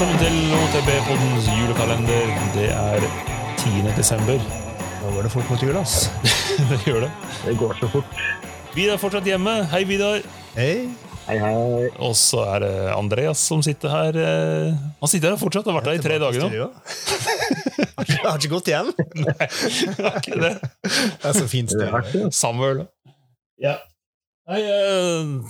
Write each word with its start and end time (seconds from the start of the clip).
velkommen 0.00 0.22
til 0.22 0.52
OTB-poddens 0.56 1.46
julekalender. 1.52 2.28
Det 2.54 2.68
er 2.72 3.02
10. 3.60 3.82
desember. 3.98 4.38
Nå 5.02 5.10
går 5.12 5.26
det 5.26 5.32
fort 5.34 5.50
mot 5.52 5.60
jul, 5.60 5.76
ass. 5.76 6.06
det 6.70 6.78
gjør 6.86 7.02
det. 7.04 7.10
Det 7.42 7.52
går 7.60 7.74
så 7.82 7.90
fort. 7.92 8.22
Vidar 8.72 8.94
er 8.94 9.02
fortsatt 9.02 9.28
hjemme. 9.28 9.58
Hei, 9.68 9.82
Vidar. 9.84 10.24
Hei. 10.54 10.88
Hei, 11.26 11.36
hei. 11.42 11.90
Og 12.00 12.16
så 12.16 12.46
er 12.54 12.64
det 12.64 12.72
Andreas 12.94 13.44
som 13.44 13.60
sitter 13.66 13.92
her. 13.92 14.20
eh, 14.24 14.80
Han 15.04 15.12
sitter 15.12 15.34
her 15.34 15.42
fortsatt, 15.42 15.68
har 15.68 15.76
vært 15.82 15.92
her 15.92 16.00
i 16.00 16.04
tre 16.08 16.16
dager 16.24 16.48
nå. 16.48 16.50
Jeg 18.08 18.24
har 18.24 18.40
ikke 18.40 18.54
gått 18.56 18.72
hjem. 18.72 18.90
Har 20.00 20.18
ikke 20.22 20.40
det? 20.40 20.56
Det 20.80 21.28
er 21.28 21.40
så 21.42 21.46
fint 21.50 21.76
sted. 21.76 21.92
det. 22.16 22.26
Samuel. 22.32 22.86
Ja. 23.60 23.76
Hei, 24.48 24.64
uh, 24.64 25.44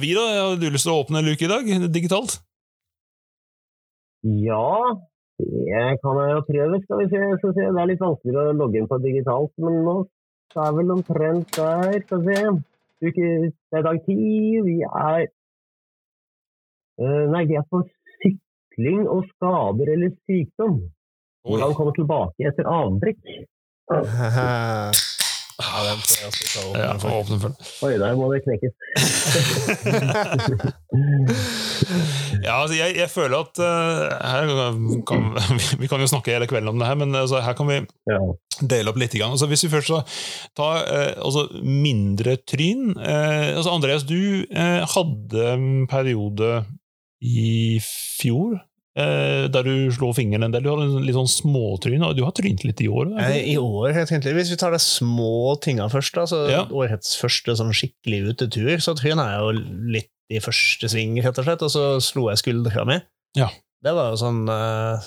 Vidar, 0.00 0.36
har 0.40 0.56
du 0.56 0.70
lyst 0.72 0.88
til 0.88 0.96
å 0.96 1.02
åpne 1.04 1.20
en 1.20 1.34
luke 1.34 1.44
i 1.44 1.52
dag, 1.52 1.74
digitalt? 1.92 2.40
Ja, 4.26 4.98
det 5.38 5.84
kan 6.02 6.18
jeg 6.22 6.34
jo 6.34 6.44
prøve. 6.48 6.82
Skal 6.82 7.02
vi 7.02 7.08
se. 7.12 7.22
Skal 7.38 7.52
vi 7.52 7.60
se. 7.60 7.66
Det 7.70 7.82
er 7.82 7.90
litt 7.92 8.02
vanskeligere 8.02 8.54
å 8.54 8.58
logge 8.58 8.80
inn 8.80 8.90
på 8.90 8.98
digitalt, 9.04 9.52
men 9.62 9.82
nå 9.86 9.98
er 10.58 10.74
vel 10.74 10.94
omtrent 10.96 11.54
der. 11.54 12.00
Skal 12.06 12.24
vi 12.26 12.34
se. 12.34 12.54
Uke, 12.98 13.26
det 13.46 13.78
er 13.78 13.84
dag 13.86 14.00
ti. 14.06 14.16
Vi 14.66 14.80
er 14.82 15.28
Eh, 16.98 17.26
Nei, 17.30 17.44
vi 17.46 17.54
er 17.54 17.66
på 17.70 17.84
sykling 18.18 19.04
og 19.06 19.22
skader 19.30 19.92
eller 19.94 20.10
sykdom. 20.26 20.80
Hvordan 21.46 21.76
komme 21.78 21.94
tilbake 21.94 22.48
etter 22.50 22.66
avbrekk. 22.66 23.22
Ja, 25.58 25.82
den 25.82 25.98
jeg 25.98 26.30
skal 26.32 26.48
ta. 26.54 26.62
Ja, 26.78 26.94
åpne 27.18 27.34
for 27.42 27.50
Oi, 27.88 27.96
der 27.98 28.14
må 28.14 28.30
det 28.30 28.44
knekkes. 28.46 28.72
Ja, 32.44 32.60
altså 32.62 32.76
jeg, 32.78 32.94
jeg 32.96 33.10
føler 33.10 33.38
at 33.42 33.58
uh, 33.60 33.66
her 34.22 34.46
kan, 35.08 35.24
Vi 35.80 35.86
kan 35.90 36.00
jo 36.02 36.06
snakke 36.10 36.32
hele 36.34 36.46
kvelden 36.50 36.70
om 36.72 36.78
det 36.80 36.88
her, 36.88 36.96
men 37.00 37.14
altså, 37.18 37.40
her 37.44 37.54
kan 37.58 37.66
vi 37.68 37.74
Ja. 38.10 38.18
dele 38.60 38.90
opp 38.92 38.98
litt. 39.00 39.14
Altså, 39.22 39.46
hvis 39.50 39.64
vi 39.66 39.70
først 39.72 39.88
så 39.90 39.98
tar 40.58 40.74
uh, 40.86 41.12
altså, 41.26 41.40
mindre 41.62 42.36
tryn 42.48 42.82
uh, 42.96 43.56
altså, 43.58 43.70
Andreas, 43.74 44.04
du 44.08 44.20
eh, 44.48 44.82
hadde 44.94 45.38
en 45.54 45.86
periode 45.90 46.48
i 47.20 47.80
fjor 47.82 48.54
eh, 48.54 48.60
der 48.98 49.66
du 49.66 49.90
slo 49.94 50.10
fingeren 50.16 50.46
en 50.46 50.54
del. 50.54 50.64
Du 50.64 50.70
har 50.72 50.80
en 50.82 51.04
litt 51.04 51.16
sånn 51.16 51.30
småtryn, 51.30 52.02
og 52.02 52.16
du 52.18 52.24
har 52.26 52.34
trynt 52.36 52.64
litt 52.66 52.82
i 52.82 52.88
år? 52.90 53.12
Eller? 53.12 53.36
I 53.38 53.56
år, 53.60 53.92
helt 53.94 54.10
egentlig, 54.10 54.34
Hvis 54.40 54.50
vi 54.52 54.58
tar 54.60 54.74
de 54.74 54.80
små 54.82 55.54
tinga 55.62 55.86
først, 55.92 56.14
da, 56.18 56.26
så 56.26 56.40
Ja. 56.50 56.64
årets 56.66 57.14
første 57.20 57.54
sånn 57.60 57.74
skikkelig 57.76 58.34
utetur, 58.34 58.74
så 58.82 58.96
tryna 58.98 59.28
jeg 59.30 59.40
jo 59.44 59.50
litt 59.98 60.12
i 60.28 60.42
første 60.44 60.90
sving, 60.90 61.16
rett 61.24 61.38
og 61.40 61.46
slett, 61.46 61.62
og 61.64 61.70
så 61.72 61.84
slo 62.04 62.28
jeg 62.28 62.42
skuldra 62.42 62.84
mi. 62.88 62.98
Ja. 63.38 63.48
Det 63.84 63.94
var 63.94 64.10
jo 64.10 64.18
sånn 64.18 64.42
uh, 64.50 64.98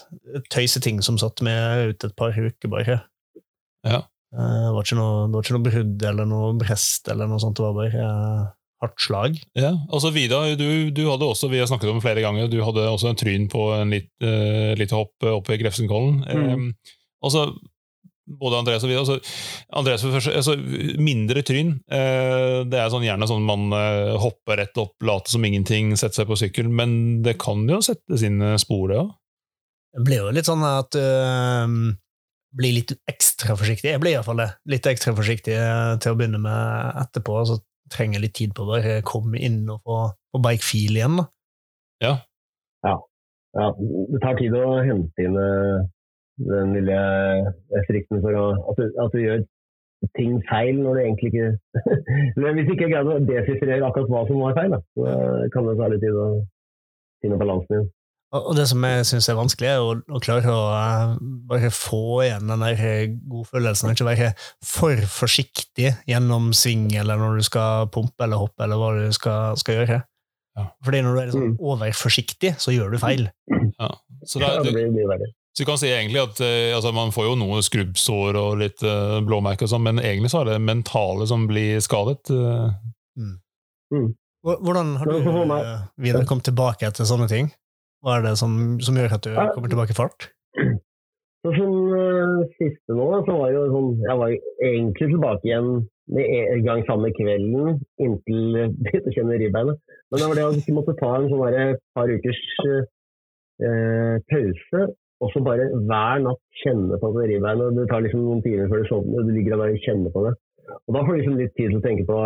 tøyseting 0.53 1.01
som 1.03 1.17
satt 1.19 1.41
med 1.43 1.91
ut 1.91 2.05
et 2.07 2.15
par 2.15 2.31
uker, 2.31 2.71
bare. 2.71 3.01
Ja. 3.83 4.01
Uh, 4.31 4.71
det, 4.71 4.71
var 4.77 4.95
noe, 4.95 5.27
det 5.27 5.35
var 5.35 5.43
ikke 5.43 5.57
noe 5.57 5.67
brudd 5.67 6.05
eller 6.07 6.29
noe 6.29 6.53
brest 6.55 7.09
eller 7.11 7.27
noe 7.27 7.41
sånt, 7.43 7.59
det 7.59 7.65
var 7.65 7.75
bare 7.75 8.05
eh, 8.05 8.45
hardt 8.81 9.01
slag. 9.01 9.37
Ja, 9.57 9.73
altså 9.93 10.11
Vidar, 10.15 10.49
du, 10.59 10.89
du 10.93 11.03
hadde 11.07 11.27
også, 11.27 11.49
vi 11.51 11.61
har 11.61 11.69
snakket 11.69 11.91
om 11.91 11.99
det 11.99 12.05
flere 12.05 12.23
ganger, 12.23 12.49
du 12.51 12.59
hadde 12.65 12.87
også 12.89 13.11
en 13.11 13.19
tryn 13.19 13.45
på 13.51 13.67
en 13.77 13.93
litt, 13.93 14.11
uh, 14.25 14.73
lite 14.79 14.97
hopp 14.97 15.27
oppe 15.37 15.55
i 15.55 15.61
Grefsenkollen. 15.61 16.23
Mm. 16.25 16.49
Um, 16.49 16.97
altså, 17.25 17.45
både 18.41 18.59
Andreas 18.61 18.85
og 18.85 18.91
Vidar, 18.91 19.05
altså, 19.05 19.37
Andreas 19.81 20.05
for 20.05 20.17
første, 20.17 20.35
altså, 20.41 20.57
mindre 21.01 21.45
tryn, 21.47 21.77
Uh, 21.91 22.67
det 22.67 22.79
er 22.79 22.91
sånn, 22.93 23.05
gjerne 23.05 23.29
sånn 23.29 23.47
man 23.47 23.71
uh, 23.75 24.17
hopper 24.21 24.61
rett 24.63 24.77
opp, 24.81 24.95
later 25.05 25.37
som 25.37 25.45
ingenting, 25.47 25.95
setter 25.99 26.21
seg 26.21 26.29
på 26.29 26.39
sykkel, 26.39 26.69
men 26.71 27.23
det 27.25 27.37
kan 27.41 27.65
jo 27.69 27.81
sette 27.85 28.19
sine 28.21 28.55
spor, 28.61 28.87
det 28.91 29.01
òg. 29.03 29.11
Det 29.91 30.05
blir 30.07 30.21
jo 30.21 30.31
litt 30.31 30.47
sånn 30.47 30.63
at 30.63 30.95
du 30.95 31.97
blir 32.55 32.75
litt 32.75 32.93
ekstra 33.09 33.55
forsiktig. 33.59 33.93
Jeg 33.93 34.01
blir 34.03 34.17
iallfall 34.17 34.41
det. 34.41 34.49
Litt 34.71 34.87
ekstra 34.89 35.13
forsiktig 35.15 35.55
eh, 35.55 35.93
til 36.03 36.13
å 36.13 36.19
begynne 36.19 36.41
med 36.41 36.97
etterpå. 37.05 37.37
Så 37.47 37.59
trenger 37.93 38.23
litt 38.23 38.35
tid 38.39 38.55
på 38.55 38.65
å 38.65 38.71
bare 38.73 38.99
komme 39.07 39.39
inn 39.39 39.63
og 39.69 39.81
få, 39.87 40.01
få 40.33 40.43
bike-feel 40.43 40.99
igjen. 40.99 41.21
da. 41.21 41.27
Ja. 42.01 42.13
Ja, 43.51 43.67
det 43.77 44.21
tar 44.23 44.37
tid 44.39 44.53
å 44.55 44.67
hente 44.79 45.25
inn 45.25 45.35
eh, 45.37 45.81
den 46.41 46.75
lille 46.77 46.99
strikten 47.83 47.89
frykten 47.89 48.21
for 48.23 48.37
å, 48.39 48.45
at, 48.71 48.79
du, 48.79 49.01
at 49.03 49.15
du 49.15 49.19
gjør 49.19 49.43
ting 50.17 50.37
feil 50.49 50.79
når 50.81 50.97
du 50.97 51.01
egentlig 51.03 51.29
ikke 51.29 51.49
Men 52.41 52.55
Hvis 52.57 52.69
du 52.69 52.73
ikke 52.73 52.89
greier 52.89 53.09
å 53.11 53.19
desifrere 53.27 53.85
akkurat 53.85 54.09
hva 54.09 54.23
som 54.29 54.41
var 54.41 54.55
feil, 54.57 54.73
da, 54.73 54.79
så 54.95 55.17
kan 55.53 55.67
det 55.67 55.75
ta 55.77 55.89
litt 55.91 56.03
tid 56.05 56.17
å 56.17 56.29
finne 57.21 57.41
balansen 57.41 57.75
igjen. 57.75 57.91
Og 58.31 58.53
det 58.55 58.63
som 58.69 58.83
jeg 58.87 59.03
syns 59.09 59.25
er 59.27 59.35
vanskelig, 59.35 59.67
er 59.67 59.81
å, 59.83 59.95
å 60.15 60.19
klare 60.23 60.47
å 60.47 60.59
uh, 60.71 61.15
bare 61.49 61.67
få 61.75 62.21
igjen 62.23 62.47
den 62.47 62.63
der 62.63 63.09
godfølelsen. 63.27 63.91
Ikke 63.91 64.07
være 64.07 64.29
for 64.63 65.01
forsiktig 65.11 65.89
gjennom 66.07 66.53
sving 66.55 66.85
eller 66.95 67.19
når 67.19 67.41
du 67.41 67.43
skal 67.49 67.89
pumpe 67.91 68.23
eller 68.23 68.39
hoppe 68.39 68.63
eller 68.63 68.79
hva 68.79 68.93
du 68.95 69.09
skal, 69.17 69.57
skal 69.59 69.81
gjøre. 69.81 69.99
Ja. 70.55 70.65
Fordi 70.83 71.03
når 71.03 71.13
du 71.13 71.19
er 71.19 71.27
liksom 71.29 71.43
Mm. 71.51 71.57
overforsiktig, 71.59 72.53
så 72.59 72.71
gjør 72.75 72.95
du 72.95 72.97
feil. 73.03 73.27
Ja. 73.79 73.91
Så, 74.23 74.39
da, 74.39 74.49
du, 74.63 74.71
så 75.51 75.63
du 75.63 75.67
kan 75.67 75.79
si 75.79 75.87
egentlig 75.91 76.21
at 76.23 76.39
uh, 76.39 76.75
altså, 76.77 76.91
man 76.95 77.11
får 77.11 77.29
jo 77.29 77.35
noe 77.39 77.59
skrubbsår 77.67 78.39
og 78.39 78.59
litt 78.63 78.83
uh, 78.87 79.19
blåmerker, 79.27 79.67
og 79.67 79.73
sånn, 79.75 79.83
men 79.89 79.99
egentlig 79.99 80.31
så 80.31 80.45
er 80.45 80.53
det 80.53 80.59
mentale 80.63 81.27
som 81.27 81.47
blir 81.51 81.79
skadet. 81.83 82.31
eh. 82.31 82.67
Mm. 83.91 84.13
Hvordan 84.47 84.95
har 84.97 85.05
du 85.11 85.17
videre 86.01 86.23
kommet 86.25 86.47
tilbake 86.47 86.87
etter 86.87 87.03
sånne 87.07 87.27
ting? 87.31 87.51
Hva 88.01 88.17
er 88.17 88.25
det 88.25 88.37
som, 88.41 88.53
som 88.81 88.97
gjør 88.97 89.17
at 89.17 89.27
du 89.27 89.33
kommer 89.53 89.71
tilbake 89.71 89.93
i 89.93 89.97
fart? 89.97 90.29
Så 91.41 91.51
som 91.57 91.73
uh, 91.89 92.41
siste 92.59 92.93
nå, 92.93 93.07
så 93.25 93.33
var 93.33 93.53
jo 93.53 93.63
sånn 93.71 93.89
Jeg 94.03 94.17
var 94.19 94.33
egentlig 94.67 95.07
tilbake 95.09 95.47
igjen 95.47 95.69
med 96.11 96.65
gang 96.65 96.81
samme 96.85 97.09
kvelden 97.15 97.77
inntil 98.03 98.57
begynte 98.83 99.09
å 99.09 99.15
kjenne 99.15 99.37
ribbeinet. 99.39 99.79
Men 100.11 100.19
det 100.19 100.27
var 100.27 100.37
det 100.37 100.47
at 100.49 100.67
jeg 100.67 100.75
måtte 100.75 100.97
ta 100.99 101.11
en 101.17 101.29
sånn 101.31 101.55
et 101.61 101.81
par 101.95 102.11
ukers 102.11 102.41
uh, 102.67 104.17
pause, 104.33 104.83
og 105.21 105.31
så 105.31 105.43
bare 105.45 105.69
hver 105.71 106.23
natt 106.25 106.41
kjenne 106.63 106.99
på 107.01 107.13
det 107.15 107.29
ribbeinet. 107.31 107.77
Det 107.77 107.87
tar 107.89 108.03
liksom 108.05 108.25
noen 108.25 108.43
timer 108.45 108.69
før 108.69 108.83
du 108.83 108.89
sovner, 108.89 109.21
og 109.21 109.29
du 109.29 109.35
ligger 109.37 109.61
der 109.61 109.73
og 109.73 109.85
kjenner 109.85 110.13
på 110.13 110.25
det. 110.27 110.35
Og 110.81 110.97
da 110.97 111.03
får 111.05 111.13
du 111.13 111.21
liksom 111.21 111.39
litt 111.39 111.55
tid 111.55 111.71
til 111.71 111.79
å 111.79 111.85
tenke 111.85 112.07
på 112.09 112.19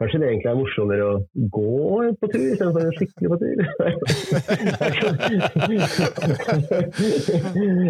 Kanskje 0.00 0.18
det 0.20 0.28
egentlig 0.28 0.50
er 0.50 0.56
morsommere 0.58 1.04
å 1.06 1.22
gå 1.54 1.74
på 2.18 2.26
tur 2.32 2.46
istedenfor 2.48 2.82
å 2.88 2.96
sykle 2.96 3.28
på 3.30 3.36
tur? 3.42 3.58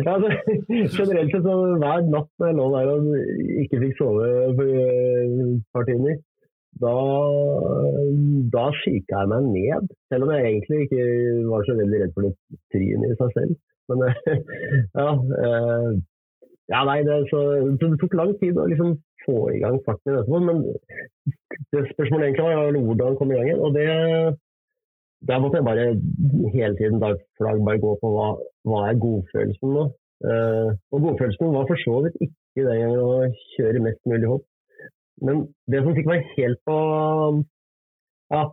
altså, 0.12 0.28
generelt 0.68 1.32
sett 1.32 1.46
så 1.46 1.54
hver 1.80 2.04
natt 2.12 2.30
når 2.36 2.46
jeg 2.50 2.58
lå 2.58 2.66
der 2.74 2.92
og 2.92 3.00
ikke 3.64 3.80
fikk 3.86 3.94
sove 4.02 4.28
for 4.58 4.68
et 4.68 5.64
par 5.72 5.84
timer, 5.88 6.14
da, 6.84 6.94
da 8.52 8.66
kika 8.82 9.22
jeg 9.22 9.30
meg 9.32 9.42
ned. 9.54 9.84
Selv 10.12 10.26
om 10.26 10.34
jeg 10.34 10.44
egentlig 10.50 10.78
ikke 10.84 11.04
var 11.48 11.64
så 11.64 11.72
veldig 11.78 11.98
redd 12.02 12.12
for 12.16 12.28
det 12.28 12.34
trynet 12.74 13.14
i 13.14 13.18
seg 13.22 13.30
selv. 13.38 13.52
Men 13.88 13.98
ja, 15.00 15.08
eh, 15.46 15.90
ja 16.72 16.80
nei, 16.88 17.00
det, 17.08 17.16
så, 17.32 17.38
det 17.80 17.90
tok 18.00 18.20
lang 18.20 18.32
tid 18.40 18.60
å 18.60 18.68
liksom 18.68 18.96
få 19.24 19.36
i 19.54 19.60
gang 19.62 19.80
farten 19.86 20.12
i 20.12 20.16
dette. 20.16 20.40
Men 20.48 20.62
det 21.72 21.84
spørsmålet 21.92 22.26
egentlig 22.26 22.46
var 22.46 22.78
hvordan 22.88 23.18
komme 23.18 23.34
i 23.34 23.38
gang 23.38 23.50
igjen. 23.50 23.64
Og 23.66 23.76
det, 23.76 23.88
der 25.28 25.42
måtte 25.42 25.60
jeg 25.60 25.68
bare 25.68 25.86
hele 26.56 26.76
tiden 26.80 27.02
dag 27.04 27.18
for 27.36 27.48
dag 27.48 27.64
bare 27.68 27.84
gå 27.84 27.92
på 28.02 28.14
hva, 28.16 28.30
hva 28.68 28.80
er 28.88 29.02
godfølelsen 29.04 29.76
nå. 29.76 29.86
Uh, 30.24 30.70
og 30.94 31.02
godfølelsen 31.04 31.52
var 31.52 31.66
for 31.68 31.80
så 31.84 31.96
vidt 32.04 32.20
ikke 32.24 32.62
den 32.64 32.80
gangen 32.80 33.00
å 33.02 33.16
kjøre 33.56 33.82
mest 33.84 34.00
mulig 34.08 34.30
hopp. 34.30 34.46
Men 35.24 35.42
det 35.70 35.82
som 35.82 35.96
fikk 35.96 36.08
meg 36.10 36.30
helt 36.36 36.60
på 36.66 36.76
ja, 38.34 38.44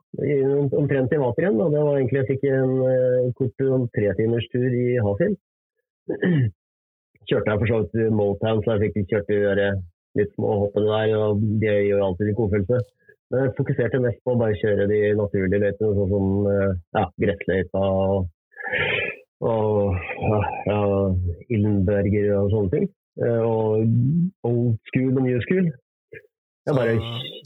omtrent 0.77 1.13
i 1.15 1.19
vater 1.21 1.45
igjen, 1.45 1.59
da, 1.61 1.69
det 1.73 1.83
var 1.85 1.97
egentlig 1.97 2.19
jeg 2.19 2.29
fikk 2.33 2.43
en 2.51 2.73
eh, 2.89 3.29
kort 3.37 3.63
om 3.77 3.85
tretimerstur 3.95 4.75
i 4.77 4.87
Hafjell. 5.05 5.37
Kjørte 7.29 7.53
jeg 7.53 7.61
for 7.61 7.69
så 7.71 7.79
vidt 7.81 7.97
i 8.03 8.11
Motown, 8.19 8.61
så 8.65 8.75
jeg 8.75 8.91
fikk 8.91 9.13
kjørt 9.13 9.31
de 9.31 9.69
litt 10.19 10.33
små 10.35 10.55
hoppene 10.65 10.89
der, 10.91 11.13
og 11.17 11.43
det 11.61 11.71
gjør 11.71 11.99
jo 11.99 12.05
alltid 12.07 12.31
en 12.31 12.39
godfølelse. 12.39 12.79
Men 13.31 13.45
jeg 13.45 13.53
fokuserte 13.57 14.01
mest 14.03 14.19
på 14.27 14.33
å 14.33 14.39
bare 14.41 14.57
kjøre 14.59 14.87
de 14.91 15.01
naturlige 15.15 15.61
løypene, 15.63 15.93
sånn 15.97 16.09
som 16.11 16.49
eh, 16.51 16.71
ja, 16.97 17.03
gressløypa 17.23 17.83
og, 18.05 18.25
og 19.41 19.95
ja, 20.25 20.41
ja, 20.67 20.81
Illenberger 21.55 22.33
og 22.41 22.51
sånne 22.55 22.73
ting. 22.75 22.89
Eh, 23.23 23.39
Og 23.43 23.87
old 24.49 24.75
school 24.91 25.15
og 25.15 25.23
new 25.29 25.39
school. 25.47 25.71
Jeg 26.67 26.75
bare 26.77 26.91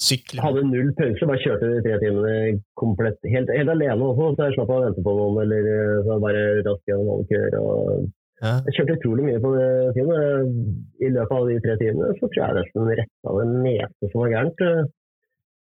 Sykler. 0.03 0.41
hadde 0.43 0.61
null 0.67 0.89
pause, 0.97 1.27
bare 1.29 1.39
kjørte 1.39 1.69
de 1.71 1.77
tre 1.85 1.95
timene 2.01 2.33
komplett, 2.81 3.15
helt, 3.31 3.47
helt 3.55 3.71
alene 3.71 4.09
også, 4.09 4.33
så 4.35 4.49
jeg 4.49 4.57
slapp 4.57 4.73
å 4.75 4.79
vente 4.83 5.05
på 5.05 5.13
noen, 5.15 5.37
eller 5.45 5.69
eh, 5.71 6.01
så 6.03 6.17
bare 6.25 6.41
raskt 6.65 6.89
gjennom 6.91 7.13
alle 7.13 7.29
køer. 7.29 7.55
og 7.61 8.09
Ja. 8.43 8.51
Jeg 8.67 8.75
kjørte 8.75 8.95
utrolig 8.99 9.23
mye 9.29 9.39
på 9.39 9.49
det 9.55 9.69
tiden. 9.95 10.59
I 10.99 11.09
løpet 11.15 11.35
av 11.37 11.47
de 11.49 11.55
tre 11.63 11.75
timene 11.79 12.11
så 12.19 12.27
tror 12.27 12.41
jeg 12.41 12.57
nesten 12.59 12.89
retta 12.99 13.35
det 13.39 13.47
meste 13.63 14.09
som 14.11 14.21
var 14.25 14.33
gærent. 14.33 14.63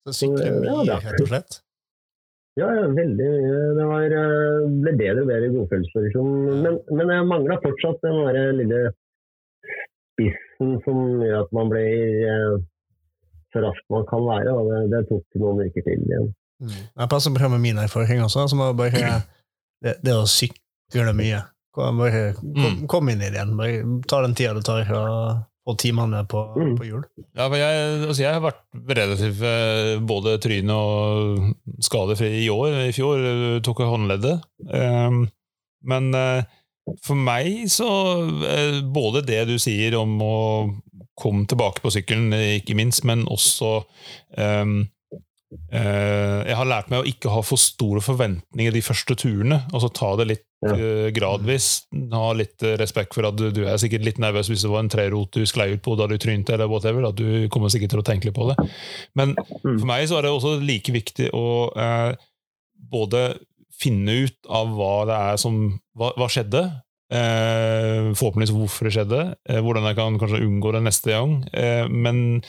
Så 0.08 0.16
sykle 0.22 0.46
Ja, 0.48 0.54
mye, 0.58 0.86
det 0.88 0.96
er- 0.96 1.06
rett 1.12 1.22
og 1.26 1.32
slett. 1.34 1.60
Ja, 2.58 2.68
ja, 2.74 2.88
veldig 2.90 3.28
mye. 3.30 3.58
Det 3.78 3.84
var, 3.86 4.06
eh, 4.18 4.64
ble 4.82 4.94
bedre 4.98 5.22
og 5.22 5.28
bedre 5.30 5.50
godfølelse. 5.54 6.02
Liksom. 6.08 6.30
Men, 6.64 6.80
men 6.98 7.12
jeg 7.14 7.28
mangla 7.30 7.60
fortsatt 7.62 8.02
den 8.02 8.18
der 8.26 8.40
lille 8.58 8.80
spissen 10.18 10.72
som 10.86 11.04
gjør 11.22 11.44
at 11.44 11.52
man 11.54 11.70
blir 11.70 12.26
eh, 12.26 12.56
så 13.54 13.62
rask 13.64 13.84
man 13.94 14.08
kan 14.10 14.26
være. 14.26 14.56
Det, 14.70 14.80
det 14.96 15.04
tok 15.12 15.38
noen 15.44 15.62
uker 15.68 15.86
til 15.86 16.02
igjen. 16.08 16.32
Mm. 16.58 16.74
Jeg 16.98 17.10
passer 17.14 17.36
på 17.38 17.50
med 17.54 17.62
min 17.62 17.78
erfaring 17.78 18.24
også. 18.26 18.48
som 18.50 18.60
var 18.64 18.74
bare 18.74 19.06
det, 19.86 19.94
det 20.02 20.18
å 20.18 20.26
sykle 20.26 21.14
mye. 21.14 21.44
Bare 21.78 22.34
kom, 22.34 22.54
Mm. 22.58 22.88
kom 22.90 23.10
inn 23.14 23.22
i 23.22 23.30
det 23.30 23.38
igjen. 23.38 23.56
Bare 23.60 24.02
ta 24.10 24.22
den 24.26 24.34
tida 24.38 24.54
det 24.58 24.66
tar 24.66 24.84
å 24.90 25.44
få 25.68 25.76
timene 25.78 26.24
på, 26.32 26.42
Mm. 26.58 26.76
på 26.80 26.86
jul. 26.88 27.04
Ja, 27.36 27.48
men 27.50 27.60
jeg, 27.60 28.08
altså 28.08 28.24
jeg 28.24 28.34
har 28.34 28.42
vært 28.42 28.62
relativt 28.98 29.42
eh, 29.44 30.00
både 30.00 30.38
tryne 30.42 30.74
og 30.74 31.56
skadefri 31.84 32.32
i 32.46 32.50
år. 32.50 32.88
I 32.88 32.94
fjor 32.96 33.18
eh, 33.20 33.60
tok 33.62 33.80
jeg 33.84 33.92
håndleddet. 33.92 34.42
Um, 34.74 35.28
men 35.84 36.14
eh, 36.16 36.44
for 37.04 37.16
meg 37.20 37.68
så 37.68 37.88
Både 38.94 39.22
det 39.28 39.42
du 39.50 39.58
sier 39.60 39.94
om 40.00 40.18
å 40.24 40.36
komme 41.20 41.46
tilbake 41.50 41.82
på 41.84 41.92
sykkelen, 41.92 42.32
ikke 42.62 42.76
minst, 42.78 43.04
men 43.04 43.26
også 43.26 43.84
um, 44.38 44.88
Jeg 45.72 46.56
har 46.60 46.68
lært 46.68 46.90
meg 46.92 47.00
å 47.04 47.08
ikke 47.08 47.32
ha 47.32 47.42
for 47.46 47.60
store 47.62 48.02
forventninger 48.04 48.74
de 48.76 48.82
første 48.84 49.16
turene. 49.20 49.62
Altså 49.72 49.90
ta 49.96 50.10
det 50.20 50.28
litt 50.34 50.44
Ja. 50.66 50.74
eh, 50.74 51.12
gradvis. 51.14 51.84
Ha 52.12 52.32
litt 52.34 52.64
eh, 52.66 52.76
respekt 52.82 53.14
for 53.14 53.28
at 53.30 53.36
du, 53.38 53.52
du 53.54 53.62
er 53.70 53.78
sikkert 53.78 54.04
litt 54.08 54.18
nervøs 54.18 54.50
hvis 54.50 54.64
det 54.66 54.72
var 54.74 54.82
en 54.82 54.90
trerot 54.90 55.30
du 55.32 55.46
sklei 55.46 55.68
ut 55.76 55.84
på 55.86 55.94
da 56.00 56.08
du 56.10 56.18
trynte, 56.18 56.56
eller 56.56 56.68
whatever. 56.72 57.06
At 57.12 57.16
du 57.20 57.46
kommer 57.54 57.70
sikkert 57.70 57.94
til 57.94 58.02
å 58.02 58.06
tenke 58.08 58.26
litt 58.26 58.36
på 58.36 58.50
det. 58.50 58.58
Men 59.16 59.36
Mm. 59.64 59.78
for 59.80 59.86
meg 59.86 60.08
så 60.10 60.18
er 60.18 60.26
det 60.26 60.32
også 60.34 60.56
like 60.66 60.92
viktig 60.92 61.30
å 61.38 61.46
eh, 61.78 62.16
både 62.92 63.38
finne 63.78 64.26
ut 64.26 64.50
av 64.50 64.68
hva 64.74 65.06
det 65.06 65.16
er 65.34 65.38
som 65.38 65.80
Hva, 65.98 66.12
hva 66.18 66.28
skjedde? 66.30 66.66
Eh, 67.14 68.12
forhåpentligvis 68.18 68.52
hvorfor 68.58 68.86
det 68.90 68.94
skjedde. 68.98 69.22
Eh, 69.50 69.62
hvordan 69.62 69.86
jeg 69.88 69.96
kan 69.98 70.18
kanskje 70.20 70.42
unngå 70.44 70.74
det 70.76 70.84
neste 70.86 71.14
gang. 71.14 71.38
Eh, 71.54 71.88
men 71.88 72.42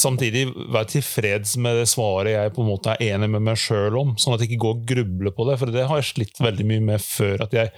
samtidig 0.00 0.46
være 0.54 0.90
tilfreds 0.96 1.56
med 1.62 1.80
det 1.80 1.88
svaret 1.90 2.34
jeg 2.34 2.52
på 2.56 2.62
en 2.64 2.70
måte 2.70 2.94
er 2.94 3.14
enig 3.14 3.30
med 3.34 3.44
meg 3.48 3.58
sjøl 3.60 3.96
om, 4.00 4.14
sånn 4.20 4.36
at 4.36 4.44
jeg 4.44 4.52
ikke 4.52 4.64
går 4.66 4.76
og 4.76 4.86
grubler 4.90 5.34
på 5.36 5.48
det. 5.48 5.58
For 5.60 5.74
det 5.74 5.88
har 5.90 6.00
jeg 6.00 6.10
slitt 6.12 6.40
veldig 6.42 6.68
mye 6.70 6.84
med 6.92 7.04
før, 7.04 7.46
at 7.46 7.56
jeg 7.56 7.72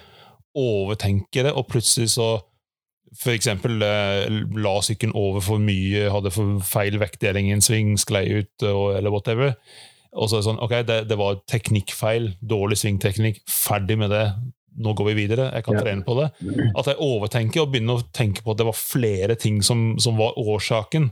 overtenker 0.56 1.48
det, 1.48 1.56
og 1.56 1.68
plutselig 1.70 2.14
så 2.14 2.30
for 3.16 3.32
eksempel 3.32 3.80
eh, 3.84 4.26
la 4.58 4.76
sykkelen 4.84 5.14
over 5.16 5.44
for 5.44 5.62
mye, 5.62 6.08
hadde 6.12 6.32
for 6.34 6.58
feil 6.66 6.98
vektdeling 7.00 7.50
i 7.50 7.54
en 7.56 7.64
sving, 7.64 7.94
sklei 8.00 8.24
ut 8.40 8.66
eller 8.66 9.12
whatever. 9.14 9.54
Og 10.16 10.28
så 10.28 10.36
er 10.36 10.42
det 10.42 10.48
sånn, 10.48 10.62
ok, 10.64 10.74
det, 10.88 11.00
det 11.10 11.18
var 11.20 11.40
teknikkfeil, 11.50 12.30
dårlig 12.40 12.80
svingteknikk, 12.80 13.42
ferdig 13.52 13.98
med 14.00 14.12
det. 14.14 14.24
Nå 14.80 14.92
går 14.96 15.10
vi 15.10 15.18
videre, 15.22 15.50
jeg 15.54 15.64
kan 15.64 15.78
trene 15.80 16.04
på 16.04 16.16
det. 16.18 16.30
At 16.76 16.90
jeg 16.90 17.00
overtenker 17.04 17.62
og 17.62 17.70
begynner 17.72 18.00
å 18.00 18.08
tenke 18.16 18.44
på 18.44 18.52
at 18.52 18.60
det 18.60 18.68
var 18.68 18.76
flere 18.76 19.36
ting 19.40 19.62
som, 19.64 19.94
som 20.02 20.18
var 20.20 20.36
årsaken. 20.40 21.10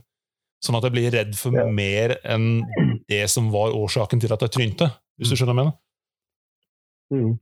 Sånn 0.64 0.78
at 0.78 0.86
jeg 0.86 0.94
blir 0.96 1.10
redd 1.12 1.34
for 1.36 1.52
Ja. 1.52 1.66
mer 1.68 2.16
enn 2.24 2.62
det 3.10 3.24
som 3.28 3.50
var 3.52 3.74
årsaken 3.76 4.22
til 4.22 4.32
at 4.32 4.40
jeg 4.46 4.54
trynte. 4.54 4.86
Hvis 5.18 5.30
du 5.30 5.36
skjønner 5.36 5.52
hva 5.54 5.64
jeg 5.64 5.64
mener? 5.64 5.80
Mm. 7.12 7.34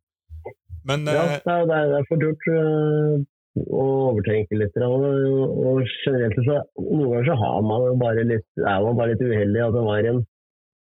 Men 0.84 1.04
Ja, 1.06 1.22
eh, 1.22 1.38
det 1.44 1.52
er, 1.54 1.86
det 1.92 1.98
er, 2.00 2.08
fort 2.08 2.24
gjort 2.26 2.48
øh, 2.50 3.22
å 3.70 3.84
overtenke 4.10 4.58
litt. 4.58 4.74
Og, 4.82 5.06
og 5.62 5.84
generelt 6.02 6.34
så 6.42 6.58
Noen 6.82 7.12
ganger 7.12 7.28
så 7.30 7.36
har 7.44 7.62
man 7.68 7.98
bare 8.02 8.24
litt, 8.26 8.48
er 8.58 8.82
man 8.82 8.98
bare 8.98 9.14
litt 9.14 9.22
uheldig 9.22 9.62
at 9.68 9.76
det 9.78 9.84
var 9.86 10.10
en 10.10 10.20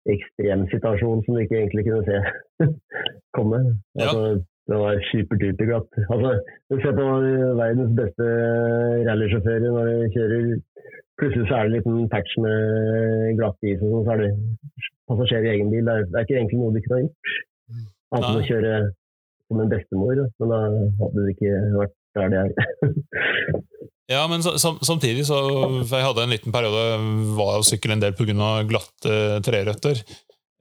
ekstrem 0.10 0.62
situasjon 0.72 1.26
som 1.26 1.36
du 1.36 1.42
ikke 1.44 1.58
egentlig 1.64 1.88
kunne 1.90 2.06
se 2.06 2.70
komme. 3.38 3.64
Ja. 3.98 4.06
Altså, 4.06 4.24
det 4.70 4.78
var 4.78 5.02
superduper 5.10 5.66
glatt. 5.66 6.00
Altså, 6.14 6.32
du 6.70 6.78
ser 6.84 6.94
på 6.94 7.06
verdens 7.58 7.94
beste 7.98 8.26
rallysjåfører 9.10 9.66
når 9.66 9.90
de 9.90 10.10
kjører 10.14 10.50
Plutselig 11.20 11.48
så 11.50 11.58
er 11.58 11.68
det 11.68 11.70
en 11.70 11.76
liten 11.78 12.10
patch 12.12 12.36
med 12.40 13.36
glatt 13.40 13.68
is, 13.68 13.82
og 13.84 13.92
sånn, 13.92 14.06
så 14.08 14.14
er 14.16 14.22
det 14.24 14.32
passasjer 15.10 15.46
i 15.48 15.52
egen 15.56 15.72
bil. 15.74 15.84
Det 15.88 15.96
er, 15.96 16.06
det 16.08 16.20
er 16.22 16.28
ikke 16.28 16.38
egentlig 16.40 16.60
noe 16.62 16.74
du 16.76 16.82
kunne 16.86 17.00
ha 17.00 17.04
gjort. 17.06 17.34
Annet 18.10 18.30
enn 18.30 18.40
å 18.40 18.48
kjøre 18.48 18.74
som 19.50 19.64
en 19.64 19.72
bestemor, 19.74 20.22
men 20.40 20.54
da 20.54 20.60
hadde 21.02 21.26
det 21.26 21.34
ikke 21.36 21.58
vært 21.76 21.96
der 22.20 22.32
det 22.34 22.44
er. 22.46 22.54
Ja, 24.10 24.24
men 24.26 24.42
så, 24.42 24.56
sam, 24.58 24.80
samtidig 24.82 25.22
så 25.28 25.36
Jeg 25.86 26.02
hadde 26.02 26.24
en 26.26 26.32
liten 26.34 26.50
periode 26.50 26.80
var 27.38 27.60
å 27.60 27.66
sykle 27.68 27.94
en 27.94 28.02
del 28.02 28.16
pga. 28.18 28.48
glatte 28.66 29.18
trerøtter. 29.46 30.02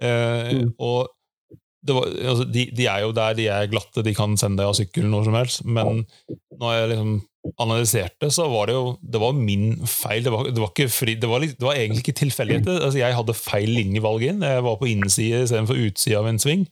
Eh, 0.04 0.50
Mm. 0.52 0.68
Og 0.78 1.08
var, 1.86 2.06
altså, 2.10 2.44
de, 2.50 2.66
de 2.74 2.86
er 2.90 3.02
jo 3.04 3.14
der, 3.14 3.34
de 3.38 3.48
er 3.54 3.70
glatte, 3.70 4.02
de 4.04 4.14
kan 4.16 4.36
sende 4.40 4.60
deg 4.60 4.70
av 4.70 4.76
sykkelen 4.78 5.12
når 5.14 5.28
som 5.28 5.36
helst. 5.38 5.64
Men 5.64 6.04
når 6.58 6.74
jeg 6.74 6.92
liksom 6.92 7.12
analyserte, 7.62 8.30
så 8.34 8.48
var 8.50 8.68
det 8.68 8.76
jo 8.76 8.84
det 9.00 9.20
var 9.22 9.36
min 9.36 9.70
feil. 9.88 10.24
Det 10.26 10.32
var, 10.34 10.48
det 10.50 10.62
var, 10.62 10.72
fri, 10.92 11.14
det 11.20 11.30
var, 11.30 11.44
det 11.46 11.64
var 11.64 11.78
egentlig 11.78 12.04
ikke 12.04 12.18
tilfeldigheter. 12.24 12.80
Altså, 12.82 13.00
jeg 13.00 13.18
hadde 13.18 13.36
feil 13.38 13.72
linjevalg 13.76 14.26
inn. 14.26 14.44
Jeg 14.44 14.64
var 14.66 14.78
på 14.80 14.90
innside 14.90 15.44
istedenfor 15.46 15.80
utside 15.86 16.18
av 16.18 16.28
en 16.30 16.42
sving. 16.42 16.66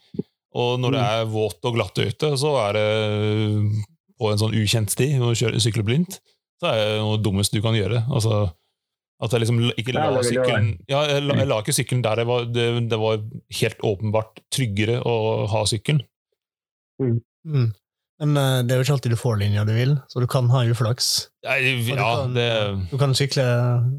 Og 0.56 0.80
når 0.80 0.96
det 0.96 1.04
er 1.04 1.30
våt 1.30 1.68
og 1.68 1.76
glatt 1.76 1.98
ute, 2.00 2.32
så 2.40 2.54
er 2.64 2.78
det 2.78 2.86
på 4.16 4.30
en 4.30 4.40
sånn 4.40 4.56
ukjent 4.56 4.92
sti, 4.92 5.10
når 5.20 5.36
du 5.36 5.60
sykler 5.60 5.84
blindt, 5.84 6.20
så 6.60 6.70
er 6.70 6.78
det 6.80 7.00
noe 7.04 7.20
dummeste 7.20 7.58
du 7.58 7.64
kan 7.64 7.76
gjøre. 7.76 8.06
Altså, 8.08 8.46
at 9.16 9.32
jeg 9.32 9.42
liksom 9.42 9.62
ikke 9.72 9.94
la 9.96 10.10
Ja, 10.10 10.26
sykkelen 10.26 10.68
ja, 10.90 11.00
jeg, 11.08 11.24
la, 11.24 11.38
jeg 11.40 11.48
la 11.48 11.62
ikke 11.62 11.74
sykkelen 11.76 12.04
der 12.04 12.20
jeg 12.20 12.28
var, 12.28 12.44
det, 12.52 12.66
det 12.90 13.00
var 13.00 13.22
helt 13.60 13.88
åpenbart 13.90 14.44
tryggere 14.52 15.00
å 15.08 15.16
ha 15.52 15.64
sykkelen. 15.68 16.04
Mm. 17.00 17.72
Men 18.16 18.36
eh, 18.40 18.58
det 18.64 18.72
er 18.72 18.80
jo 18.80 18.86
ikke 18.86 18.94
alltid 18.96 19.12
du 19.12 19.18
får 19.20 19.40
linja 19.42 19.64
du 19.68 19.72
vil, 19.76 19.94
så 20.08 20.22
du 20.22 20.26
kan 20.30 20.48
ha 20.52 20.62
uflaks. 20.64 21.08
Nei, 21.44 21.58
Og 21.76 21.82
du 21.84 21.90
ja, 21.92 22.06
kan, 22.06 22.36
det 22.36 22.46
Du 22.92 22.96
kan 23.00 23.12
sykle, 23.16 23.44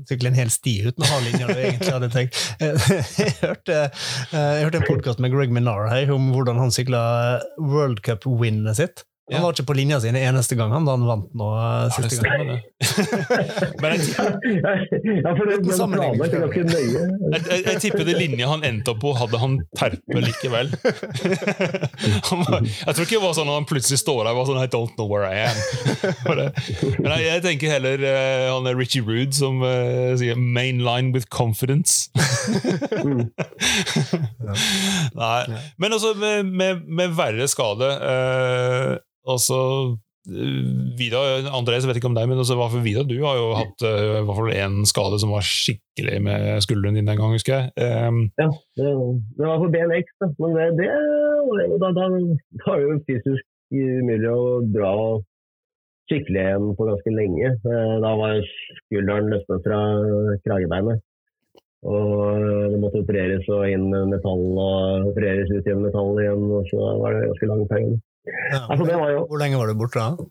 sykle 0.10 0.32
en 0.32 0.40
hel 0.40 0.54
sti 0.54 0.74
uten 0.88 1.06
å 1.06 1.12
ha 1.12 1.20
linja 1.26 1.50
du 1.50 1.54
egentlig 1.58 1.94
hadde 1.94 2.10
tenkt. 2.14 2.40
Jeg 3.22 3.36
hørte, 3.42 3.78
eh, 4.34 4.54
jeg 4.58 4.66
hørte 4.66 4.82
en 4.82 4.90
podkast 4.90 5.22
med 5.24 5.34
Greg 5.34 5.54
Minar 5.54 5.88
her 5.92 6.10
om 6.16 6.32
hvordan 6.34 6.60
han 6.62 6.74
sykla 6.74 7.02
World 7.62 8.02
Cup-winnet 8.06 8.80
sitt. 8.80 9.06
Han 9.34 9.44
var 9.44 9.52
ikke 9.52 9.66
på 9.68 9.76
linja 9.76 9.98
si 10.00 10.08
en 10.08 10.16
eneste 10.16 10.56
gang 10.56 10.72
han 10.72 10.86
da 10.88 10.94
han 10.96 11.02
vant 11.04 11.34
nå 11.36 11.48
eh, 11.52 11.64
Ja, 11.68 11.90
siste 11.92 12.24
gang. 12.24 12.32
stemmer. 12.38 12.60
Men 13.84 13.96
jeg, 13.98 14.04
jeg, 17.34 17.42
jeg, 17.50 17.64
jeg 17.66 17.82
tipper 17.84 18.06
det 18.08 18.16
linja 18.16 18.48
han 18.48 18.64
endte 18.64 18.94
opp 18.94 19.02
på, 19.04 19.12
hadde 19.20 19.42
han 19.42 19.58
terpet 19.76 20.24
likevel. 20.24 20.72
han 22.30 22.46
var, 22.46 22.64
jeg 22.64 22.94
tror 22.94 23.04
ikke 23.04 23.18
det 23.18 23.24
var 23.26 23.36
sånn 23.36 23.52
at 23.52 23.60
han 23.60 23.68
plutselig 23.68 24.00
står 24.00 24.22
der 24.24 24.32
og 24.32 24.40
var 24.40 24.48
sånn 24.52 24.62
I 24.64 24.70
don't 24.72 24.96
know 24.96 25.12
where 25.12 25.28
I 25.28 25.50
am. 25.50 25.58
Men 27.02 27.12
jeg, 27.18 27.28
jeg 27.28 27.44
tenker 27.50 27.76
heller 27.76 28.08
eh, 28.08 28.48
han 28.48 28.70
er 28.72 28.80
Richie 28.80 29.04
Rude 29.04 29.36
som 29.36 29.60
uh, 29.60 30.16
sier 30.20 30.40
'main 30.40 30.80
line 30.86 31.12
with 31.12 31.28
confidence'. 31.34 32.08
Nei. 35.18 35.42
Men 35.78 35.94
altså, 35.94 36.14
med, 36.16 36.48
med, 36.48 36.88
med 36.88 37.18
verre 37.18 37.48
skade 37.52 37.92
eh, 37.92 38.96
Altså 39.28 39.58
eh, 40.32 40.64
Vidar, 41.00 41.48
Andreas, 41.52 41.84
jeg 41.86 41.92
vet 41.92 42.00
ikke 42.02 42.12
om 42.12 42.18
deg, 42.18 42.30
men 42.32 42.42
altså, 42.42 42.58
for 42.60 42.84
Vidar, 42.86 43.08
du 43.08 43.18
har 43.24 43.38
jo 43.40 43.52
hatt 43.60 43.86
uh, 43.86 44.24
hvert 44.28 44.40
fall 44.40 44.52
én 44.56 44.82
skade 44.90 45.20
som 45.24 45.36
var 45.36 45.46
skikkelig 45.46 46.18
med 46.26 46.50
skulderen 46.66 47.00
din 47.00 47.10
den 47.10 47.20
gang, 47.20 47.36
husker 47.36 47.58
jeg. 47.58 47.72
Um, 48.08 48.28
Ja, 48.40 48.50
det, 48.80 48.92
var 49.44 49.62
på 49.64 49.72
BMX, 49.76 50.12
da. 50.24 50.32
Men 50.42 50.58
det, 50.58 50.68
det 50.82 50.92
da, 51.84 51.92
da, 51.96 52.10
da 52.12 52.68
var 52.68 52.82
det 52.82 52.88
jo 52.88 53.00
fysisk 53.08 53.46
umulig 53.72 54.32
å 54.32 54.62
dra 54.72 54.94
skikkelig 56.08 56.44
igjen 56.44 56.72
på 56.78 56.88
ganske 56.88 57.14
lenge. 57.14 57.52
Eh, 57.52 57.94
Da 58.04 58.14
var 58.20 58.40
skulderen 58.84 59.32
løsnet 59.34 59.68
fra 59.68 59.80
kragebeinet. 60.46 61.04
Og 61.88 62.42
det 62.72 62.80
måtte 62.82 63.04
opereres 63.04 63.48
og 63.54 63.68
inn 63.70 63.92
metall 64.10 64.46
og 64.58 65.12
opereres 65.12 65.52
ut 65.52 65.68
igjen 65.68 65.84
metall 65.84 66.18
igjen. 66.24 66.48
Og 66.58 66.72
så 66.72 66.94
var 67.02 67.16
det 67.16 67.28
ganske 67.30 67.50
lang 67.52 67.66
periode. 67.70 68.00
Ja. 68.28 68.64
Altså, 68.70 68.86
det 68.88 68.98
var 69.00 69.14
jo 69.14 69.26
Hvor 69.30 69.40
lenge 69.42 69.60
var 69.60 69.70
du 69.72 69.80
borte 69.80 70.04
da? 70.04 70.28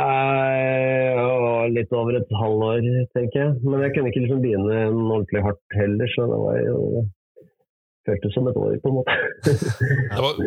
eh, 0.00 1.62
litt 1.74 1.94
over 1.94 2.18
et 2.18 2.36
halvår, 2.40 2.84
tenker 3.14 3.40
jeg. 3.42 3.56
Men 3.64 3.84
jeg 3.84 3.94
kunne 3.94 4.12
ikke 4.12 4.24
liksom 4.24 4.44
begynne 4.44 4.82
ordentlig 4.90 5.42
hardt 5.46 5.78
heller, 5.78 6.12
så 6.14 6.28
det 6.30 6.42
var 6.44 6.60
jo 6.64 7.06
føltes 8.08 8.34
som 8.34 8.48
et 8.48 8.56
år, 8.56 8.76
på 8.82 8.90
en 8.90 8.96
måte. 8.96 9.16
det 10.12 10.20
var, 10.24 10.38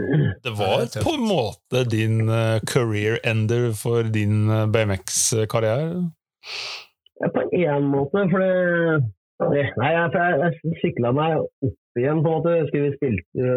det 0.45 0.53
var 0.57 0.85
på 1.05 1.15
en 1.17 1.27
måte 1.27 1.83
din 1.91 2.23
eh, 2.27 2.59
career 2.67 3.19
ender 3.29 3.71
for 3.77 4.09
din 4.15 4.49
eh, 4.49 4.65
BMX-karriere. 4.73 6.07
Ja, 7.21 7.29
på 7.35 7.45
en 7.53 7.91
måte, 7.91 8.25
for 8.31 8.41
det, 8.41 9.03
Nei, 9.43 9.89
jeg, 9.91 10.09
jeg, 10.13 10.35
jeg 10.39 10.77
sykla 10.79 11.09
meg 11.15 11.41
opp 11.41 11.99
igjen, 11.99 12.21
på 12.23 12.29
en 12.29 12.35
måte. 12.37 12.53
Jeg 12.57 12.67
skulle 12.69 12.89
vi 12.89 12.97
spilte 12.97 13.55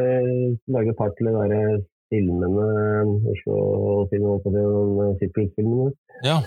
lage 0.75 0.93
et 0.93 0.99
par 0.99 1.13
til 1.15 1.29
det 1.29 1.35
der 1.37 1.77
filmene 2.13 2.67
Oslo-filmene, 3.33 4.41
på 4.45 5.13
sykkelfilmene. 5.21 5.93
Ja. 6.27 6.41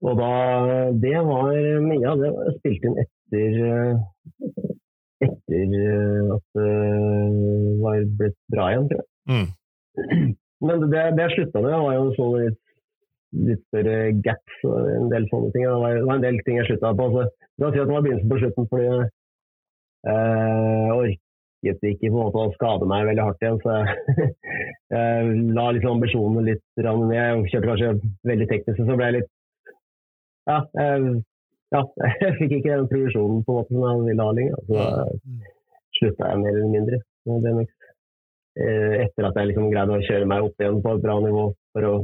Og 0.00 0.16
da 0.16 0.32
Det 1.02 1.16
var 1.26 1.52
mye 1.84 2.06
av 2.08 2.22
det 2.22 2.30
jeg 2.30 2.56
spilte 2.58 2.88
inn 2.90 3.00
etter 3.04 3.58
eh, 3.68 3.94
etter 5.20 5.74
eh, 5.76 6.34
at 6.34 6.46
det 6.56 7.80
var 7.82 8.04
blitt 8.20 8.38
bra 8.52 8.70
igjen, 8.72 8.88
tror 8.90 9.02
jeg. 9.02 9.08
Mm. 9.30 9.48
Men 10.66 10.84
det, 10.92 11.04
det 11.16 11.26
jeg 11.26 11.36
slutta 11.36 11.62
med, 11.64 11.76
var 11.84 11.96
jo 11.96 12.08
sånne 12.16 12.42
litt, 12.46 12.60
litt 13.48 13.62
større 13.68 13.98
gaps 14.24 14.64
og 14.68 14.88
en 14.94 15.08
del 15.12 15.28
sånne 15.30 15.52
ting. 15.54 15.64
Det 15.64 15.78
var, 15.84 15.96
det 15.96 16.08
var 16.08 16.20
en 16.20 16.26
del 16.26 16.40
ting 16.46 16.60
jeg 16.60 16.68
slutta 16.68 16.92
på. 16.96 17.08
Så 17.14 17.24
kan 17.60 17.68
at 17.68 17.78
det 17.78 17.94
var 17.94 18.04
begynnelsen 18.06 18.32
på 18.32 18.40
slutten, 18.40 18.68
fordi 18.72 18.88
jeg 21.66 21.76
det 21.82 21.90
ikke 21.94 22.10
på 22.10 22.16
en 22.16 22.26
måte 22.26 22.42
å 22.42 22.52
skade 22.54 22.86
meg 22.88 23.08
veldig 23.10 23.24
hardt 23.26 23.44
igjen. 23.44 23.58
Så 23.62 23.74
jeg, 23.76 24.28
jeg 24.94 25.32
la 25.56 25.66
liksom 25.76 25.98
ambisjonene 25.98 26.46
litt 26.46 26.64
ned. 26.80 27.16
Jeg 27.16 27.50
kjørte 27.52 27.70
kanskje 27.70 27.90
veldig 28.30 28.48
teknisk, 28.52 28.80
så 28.80 28.96
ble 28.96 29.10
jeg 29.10 29.18
litt 29.18 29.30
Ja, 30.48 30.58
jeg, 30.80 31.10
ja, 31.76 31.82
jeg 32.24 32.38
fikk 32.40 32.56
ikke 32.58 32.78
den 32.78 32.88
progresjonen 32.92 33.44
på 33.46 33.52
en 33.52 33.60
måte 33.60 33.74
som 33.76 33.84
jeg 33.86 34.06
ville 34.08 34.28
ha 34.28 34.36
lenger. 34.38 34.64
Så 34.70 34.86
slutta 36.00 36.32
jeg 36.32 36.42
mer 36.44 36.56
eller 36.56 36.72
mindre. 36.76 37.02
med 37.28 37.44
BMX. 37.44 37.76
Eh, 38.60 38.94
Etter 39.04 39.28
at 39.28 39.36
jeg 39.38 39.52
liksom 39.52 39.68
greide 39.70 39.94
å 39.94 40.02
kjøre 40.08 40.26
meg 40.28 40.48
opp 40.48 40.62
igjen 40.64 40.80
på 40.82 40.96
et 40.96 41.04
bra 41.04 41.20
nivå 41.22 41.44
for 41.76 41.86
å 41.86 41.94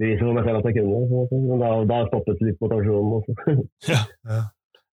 bevise 0.00 0.22
for 0.22 0.36
meg 0.36 0.46
selv 0.46 0.60
at 0.60 0.68
jeg 0.68 0.82
kunne. 0.82 1.26
Men 1.32 1.62
da, 1.62 1.70
da 1.88 2.02
stoppet 2.10 2.44
litt 2.44 2.60
motivasjonen 2.62 3.20
også. 3.20 3.60
Ja. 3.92 4.02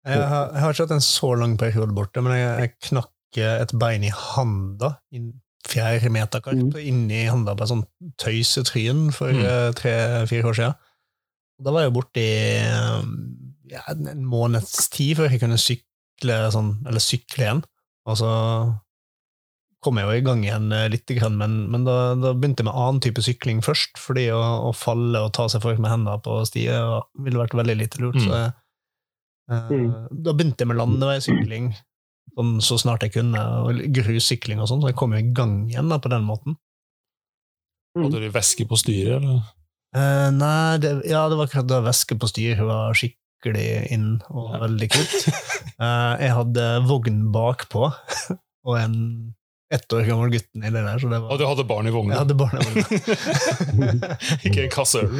Jeg, 0.08 0.25
har, 0.32 0.46
jeg 0.56 0.63
har 0.63 0.74
ikke 0.74 0.86
hatt 0.86 0.94
en 0.96 1.03
så 1.03 1.29
lang 1.36 1.58
periode 1.60 1.94
borte, 1.94 2.22
men 2.24 2.32
jeg, 2.34 2.51
jeg 2.63 2.72
knakk 2.88 3.12
et 3.38 3.71
bein 3.79 4.03
i 4.03 4.09
handa. 4.09 4.98
I 5.13 5.21
fjerde 5.67 6.09
meterkart, 6.09 6.55
Mm. 6.57 6.71
inni 6.81 7.25
handa 7.29 7.53
på 7.55 7.62
et 7.63 7.69
sånt 7.69 7.88
tøysetryn 8.17 9.12
for 9.13 9.27
Mm. 9.31 9.43
eh, 9.45 9.71
tre-fire 9.74 10.43
år 10.50 10.55
siden. 10.55 10.75
Og 11.59 11.65
Da 11.65 11.71
var 11.71 11.81
jeg 11.83 11.93
borte 11.93 12.17
i 12.17 12.57
eh, 12.57 13.03
ja, 13.69 13.81
en 13.89 14.25
måneds 14.25 14.89
tid 14.89 15.17
før 15.17 15.29
jeg 15.29 15.39
kunne 15.41 15.57
sykle 15.59 16.51
sånn, 16.51 16.86
eller 16.88 17.00
sykle 17.00 17.43
igjen. 17.45 17.63
Og 18.07 18.17
så 18.17 18.79
kom 19.81 19.95
jeg 19.98 20.05
jo 20.07 20.12
i 20.12 20.21
gang 20.25 20.41
igjen 20.43 20.71
eh, 20.74 20.88
litt, 20.89 21.05
grann, 21.05 21.38
men, 21.38 21.69
men 21.71 21.83
da, 21.86 22.15
da 22.15 22.33
begynte 22.33 22.59
jeg 22.63 22.65
med 22.65 22.75
annen 22.75 23.00
type 23.00 23.21
sykling 23.24 23.62
først, 23.63 23.95
fordi 23.98 24.25
å, 24.36 24.39
å 24.69 24.74
falle 24.75 25.19
og 25.24 25.31
ta 25.33 25.48
seg 25.48 25.62
folk 25.62 25.79
med 25.79 25.91
hendene 25.91 26.19
på 26.21 26.45
stier 26.50 27.03
ville 27.24 27.39
vært 27.39 27.55
veldig 27.55 27.77
lite 27.77 28.01
lurt. 28.03 28.15
Mm. 28.15 28.25
Så 28.25 28.33
jeg, 28.33 28.53
eh, 28.53 28.55
Mm. 29.50 30.07
Da 30.24 30.31
begynte 30.33 30.59
jeg 30.62 30.67
med 30.67 30.77
landeveissykling 30.77 31.71
så 32.63 32.77
snart 32.81 33.03
jeg 33.05 33.13
kunne, 33.17 33.41
og 33.65 33.79
grussykling 33.95 34.59
og 34.62 34.67
sånn, 34.71 34.81
så 34.83 34.88
jeg 34.91 34.98
kom 35.00 35.13
jo 35.15 35.19
i 35.24 35.31
gang 35.36 35.69
igjen 35.69 35.89
da, 35.91 35.98
på 36.01 36.12
den 36.13 36.24
måten. 36.27 36.55
Hadde 37.98 38.21
du 38.21 38.29
væske 38.31 38.67
på 38.69 38.77
styret, 38.79 39.17
eller? 39.19 39.41
Eh, 39.98 40.29
nei, 40.36 40.77
det, 40.83 40.91
ja, 41.09 41.24
det 41.31 41.38
var 41.39 41.48
akkurat 41.50 41.67
da 41.67 41.79
væske 41.81 42.15
på 42.21 42.27
styret 42.29 42.62
var 42.67 42.93
skikkelig 42.93 43.67
inn 43.95 44.21
og 44.29 44.51
Ja. 44.53 44.59
veldig 44.67 44.89
kult. 44.93 45.19
Eh, 45.79 46.13
jeg 46.19 46.33
hadde 46.36 46.63
vogn 46.89 47.19
bakpå, 47.31 47.86
og 48.67 48.74
en 48.75 48.95
ett 49.71 49.93
år 49.95 50.01
gammel 50.09 50.31
gutten 50.33 50.63
i 50.65 50.71
det 50.74 50.81
der, 50.83 50.98
så 51.00 51.07
det 51.07 51.21
var 51.24 51.31
Og 51.31 51.39
du 51.39 51.45
hadde 51.48 51.63
barn 51.69 51.88
i 51.88 51.93
vogna? 51.93 52.17
Jeg 52.17 52.24
hadde 52.25 52.36
barnevogn. 52.36 52.83
ikke 54.50 54.65
en 54.65 54.74
kasse 54.74 55.05
øl? 55.05 55.13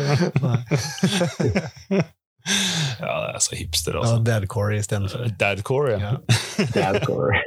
Ja, 3.04 3.14
det 3.24 3.32
er 3.36 3.44
så 3.44 3.56
hipster, 3.56 3.96
Ja, 3.96 4.02
altså. 4.02 4.20
Dadcore 4.26 4.78
istedenfor. 4.78 5.26
Dadcore, 5.40 5.92
ja. 5.92 6.00
Ja. 6.00 6.16
Dadcore. 6.76 7.42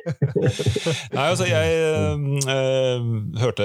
Nei, 1.15 1.27
altså, 1.29 1.47
jeg 1.47 1.67
øh, 1.83 2.19
øh, 2.57 3.39
hørte, 3.41 3.65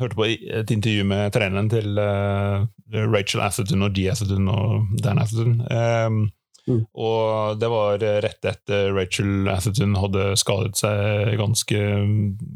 hørte 0.00 0.14
på 0.14 0.24
et 0.24 0.70
intervju 0.70 1.04
med 1.04 1.30
treneren 1.30 1.70
til 1.70 1.98
øh, 1.98 2.66
Rachel 3.14 3.40
Atherton 3.40 3.82
og 3.82 3.94
G. 3.94 4.06
Atherton 4.10 4.48
og 4.48 4.86
Dan 5.04 5.18
Atherton. 5.18 5.60
Um, 5.70 6.28
Mm. 6.68 6.82
Og 6.94 7.56
det 7.60 7.70
var 7.72 8.02
rett 8.24 8.44
etter 8.46 8.92
Rachel 8.94 9.48
Atherton 9.50 9.96
hadde 9.98 10.26
skadet 10.38 10.76
seg 10.78 11.32
ganske, 11.40 11.80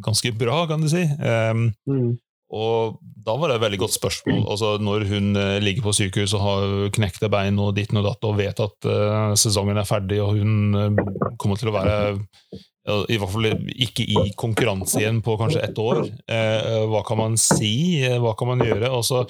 ganske 0.04 0.32
bra, 0.38 0.64
kan 0.70 0.84
du 0.84 0.90
si. 0.92 1.02
Um, 1.18 1.72
Mm. 1.88 2.12
Og 2.52 2.98
da 3.24 3.34
var 3.40 3.50
det 3.50 3.56
et 3.56 3.64
veldig 3.64 3.80
godt 3.80 3.96
spørsmål. 3.96 4.42
Altså, 4.52 4.74
når 4.82 5.06
hun 5.08 5.36
eh, 5.40 5.62
ligger 5.64 5.86
på 5.86 5.94
sykehus 5.96 6.34
og 6.36 6.44
har 6.44 6.74
knekte 6.94 7.30
bein 7.32 7.58
og 7.62 7.72
ditt 7.78 7.94
og 7.96 8.04
datt 8.04 8.28
og 8.28 8.36
vet 8.38 8.60
at 8.60 8.88
uh, 8.90 9.32
sesongen 9.38 9.80
er 9.80 9.88
ferdig 9.88 10.20
og 10.22 10.36
hun 10.36 10.76
uh, 10.76 11.34
kommer 11.40 11.58
til 11.58 11.72
å 11.72 11.74
være 11.74 11.96
uh, 12.14 13.04
i 13.08 13.16
hvert 13.16 13.32
fall 13.32 13.48
ikke 13.72 14.04
i 14.04 14.26
konkurranse 14.36 15.00
igjen 15.00 15.22
på 15.24 15.38
kanskje 15.40 15.62
ett 15.64 15.78
år. 15.80 16.02
Hva 16.28 17.00
kan 17.08 17.16
man 17.16 17.38
si? 17.40 18.04
Hva 18.20 18.34
kan 18.36 18.50
man 18.50 18.60
gjøre? 18.60 18.90
Og 18.92 19.00
så, 19.08 19.22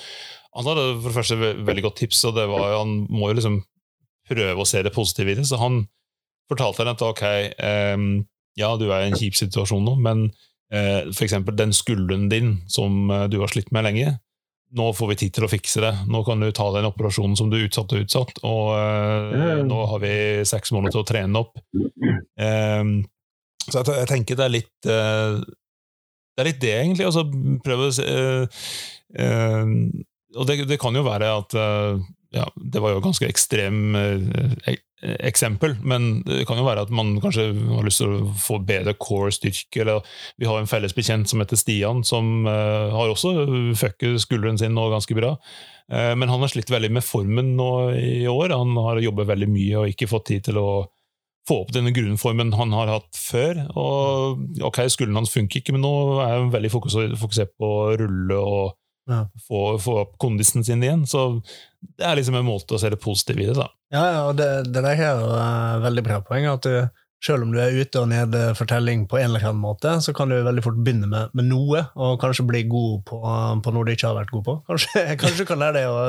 han 0.59 0.67
hadde 0.67 0.89
for 0.97 1.07
det 1.07 1.15
første 1.21 1.53
veldig 1.69 1.85
godt 1.87 2.01
tips, 2.03 2.25
og 2.27 2.35
det 2.35 2.49
var 2.51 2.81
han 2.81 2.97
må 3.15 3.31
jo 3.31 3.37
liksom 3.39 3.61
prøve 4.27 4.59
å 4.59 4.67
se 4.67 4.83
det 4.83 4.91
positive 4.97 5.31
i 5.31 5.39
det. 5.39 5.47
Så 5.47 5.61
han 5.63 5.85
fortalte 6.51 6.83
henne 6.83 6.97
at 6.97 7.07
ok, 7.07 7.23
um, 7.95 8.09
ja, 8.59 8.73
du 8.75 8.89
er 8.89 9.05
i 9.05 9.13
en 9.13 9.19
kjip 9.23 9.39
situasjon 9.39 9.87
nå, 9.87 9.95
men 10.03 10.27
eh, 10.75 11.07
eksempel 11.25 11.57
den 11.57 11.73
skulderen 11.77 12.29
din 12.33 12.57
som 12.71 13.07
eh, 13.15 13.27
du 13.33 13.39
har 13.43 13.53
slitt 13.53 13.71
med 13.75 13.87
lenge, 13.87 14.17
nå 14.75 14.89
får 14.99 15.13
vi 15.13 15.17
tid 15.21 15.35
til 15.37 15.45
å 15.47 15.51
fikse 15.53 15.79
det. 15.85 15.93
Nå 16.11 16.25
kan 16.27 16.41
du 16.43 16.49
ta 16.51 16.65
den 16.75 16.89
operasjonen 16.89 17.37
som 17.39 17.51
du 17.53 17.61
utsatte 17.61 17.95
og 17.95 18.07
utsatt, 18.09 18.41
og 18.43 18.73
eh, 18.75 19.61
nå 19.69 19.83
har 19.93 20.01
vi 20.03 20.15
seks 20.51 20.73
måneder 20.75 20.97
til 20.97 21.05
å 21.05 21.09
trene 21.13 21.43
opp. 21.45 21.61
Ehm, 22.43 22.97
så 23.69 23.79
jeg, 23.81 23.95
jeg 24.01 24.09
tenker 24.11 24.37
det 24.41 24.45
er 24.49 24.53
litt 24.57 24.89
eh, 24.91 25.37
Det 26.35 26.43
er 26.43 26.49
litt 26.51 26.59
det, 26.65 26.73
egentlig. 26.81 27.07
Altså, 27.07 27.23
prøve 27.65 27.87
eh, 28.03 28.67
eh, 29.23 29.71
Og 30.35 30.49
det, 30.51 30.59
det 30.69 30.81
kan 30.83 30.99
jo 30.99 31.05
være 31.07 31.31
at 31.39 31.55
ja, 32.35 32.49
Det 32.59 32.83
var 32.83 32.97
jo 32.97 33.05
ganske 33.05 33.29
ekstrem 33.31 33.95
ek- 34.67 34.83
eksempel, 35.25 35.77
men 35.83 36.23
det 36.27 36.45
kan 36.49 36.59
jo 36.59 36.67
være 36.67 36.87
at 36.87 36.93
man 36.95 37.15
kanskje 37.23 37.51
har 37.53 37.85
lyst 37.87 38.01
til 38.03 38.13
å 38.13 38.33
få 38.41 38.59
bedre 38.67 38.97
core-styrke. 38.97 39.83
eller 39.83 40.17
Vi 40.41 40.49
har 40.49 40.61
en 40.61 40.71
felles 40.71 40.95
bekjent 40.97 41.29
som 41.31 41.43
heter 41.43 41.61
Stian, 41.61 42.05
som 42.07 42.49
uh, 42.49 42.91
har 42.95 43.13
også 43.13 43.35
fucket 43.79 44.23
skulderen 44.25 44.59
sin 44.61 44.75
nå 44.77 44.89
ganske 44.93 45.17
bra. 45.17 45.35
Uh, 45.93 46.15
men 46.17 46.31
han 46.33 46.41
har 46.41 46.53
slitt 46.53 46.73
veldig 46.73 46.93
med 46.97 47.07
formen 47.07 47.55
nå 47.59 47.71
i 47.99 48.27
år. 48.31 48.57
Han 48.57 48.77
har 48.87 49.03
jobbet 49.05 49.31
veldig 49.35 49.51
mye 49.53 49.83
og 49.83 49.95
ikke 49.95 50.11
fått 50.11 50.31
tid 50.33 50.49
til 50.51 50.61
å 50.63 50.69
få 51.45 51.61
opp 51.65 51.75
denne 51.77 51.93
grunnformen 51.93 52.55
han 52.57 52.73
har 52.77 52.93
hatt 52.95 53.11
før. 53.19 53.61
Og 53.77 54.65
ok, 54.65 54.85
Skulderen 54.89 55.21
hans 55.21 55.35
funker 55.35 55.61
ikke, 55.61 55.77
men 55.77 55.85
nå 55.85 55.93
er 56.25 56.39
han 56.39 56.55
veldig 56.55 56.73
fokusert 56.73 57.59
på 57.61 57.69
å 57.69 57.93
rulle 58.01 58.41
og 58.41 58.73
Ja. 59.11 59.27
få, 59.49 59.79
få 59.79 59.99
opp 60.01 60.15
kondisen 60.19 60.65
sin 60.65 60.83
igjen. 60.83 61.07
Så 61.07 61.43
det 61.99 62.07
er 62.09 62.17
liksom 62.17 62.39
en 62.39 62.47
måte 62.47 62.77
å 62.77 62.81
se 62.81 62.91
det 62.93 63.01
positive 63.03 63.43
i 63.45 63.49
det. 63.51 63.57
da. 63.59 63.69
Ja, 63.93 64.05
ja, 64.11 64.21
og 64.31 64.39
det, 64.39 64.51
det 64.73 64.81
der 64.81 64.93
er 64.95 65.19
jo 65.21 65.33
uh, 65.35 65.83
veldig 65.85 66.05
bra 66.07 66.21
poeng. 66.25 66.49
at 66.51 66.65
du, 66.67 67.04
selv 67.25 67.47
om 67.47 67.53
du 67.55 67.59
er 67.63 67.73
ute 67.73 68.01
og 68.03 68.09
nede 68.11 68.41
fortelling 68.59 69.07
på 69.09 69.17
en 69.17 69.31
eller 69.31 69.47
annen 69.49 69.63
måte, 69.63 69.95
så 70.05 70.13
kan 70.17 70.29
du 70.29 70.37
veldig 70.45 70.65
fort 70.65 70.77
begynne 70.85 71.09
med, 71.09 71.33
med 71.37 71.47
noe, 71.49 71.85
og 71.97 72.19
kanskje 72.21 72.45
bli 72.49 72.65
god 72.69 73.01
på, 73.09 73.21
på 73.65 73.73
noe 73.75 73.87
du 73.89 73.93
ikke 73.95 74.11
har 74.11 74.19
vært 74.19 74.33
god 74.35 74.45
på. 74.49 74.57
Kanskje, 74.69 75.05
kanskje 75.23 75.45
du 75.45 75.49
kan 75.49 75.63
lære 75.63 75.79
deg 75.79 75.89
å 75.89 76.03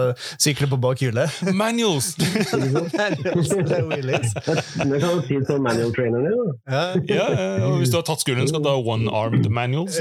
sykle 0.43 0.67
på 0.71 0.79
bakhjulet. 0.83 1.37
Manuals! 1.61 2.11
Det 2.19 3.77
er 3.77 3.87
wheelies. 3.87 4.33
Det 4.35 4.99
kan 4.99 5.07
jo 5.07 5.21
si 5.27 5.39
som 5.47 5.63
manual 5.63 5.93
trainer 5.95 6.25
nå. 6.25 6.47
Ja. 6.67 6.83
ja, 7.07 7.27
ja, 7.31 7.47
og 7.69 7.79
Hvis 7.81 7.93
du 7.93 7.99
har 7.99 8.05
tatt 8.07 8.23
skolen, 8.23 8.47
skal 8.51 8.63
du 8.65 8.69
ha 8.71 8.75
one-armed 8.79 9.47
manuals. 9.53 9.99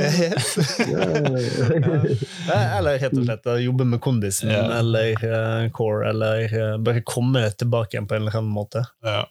Ja, 2.49 2.59
Eller 2.79 2.99
rett 2.99 3.15
og 3.15 3.25
slett 3.27 3.49
jobbe 3.65 3.87
med 3.89 4.03
kondisen 4.05 4.51
Ja. 4.51 4.65
eller 4.81 5.15
eh, 5.15 5.71
core, 5.75 6.09
eller 6.11 6.45
eh, 6.49 6.75
bare 6.83 7.03
komme 7.07 7.45
tilbake 7.55 7.97
igjen 7.97 8.09
på 8.11 8.17
en 8.17 8.27
eller 8.27 8.39
annen 8.41 8.53
måte. 8.55 8.85
Ja. 9.05 9.25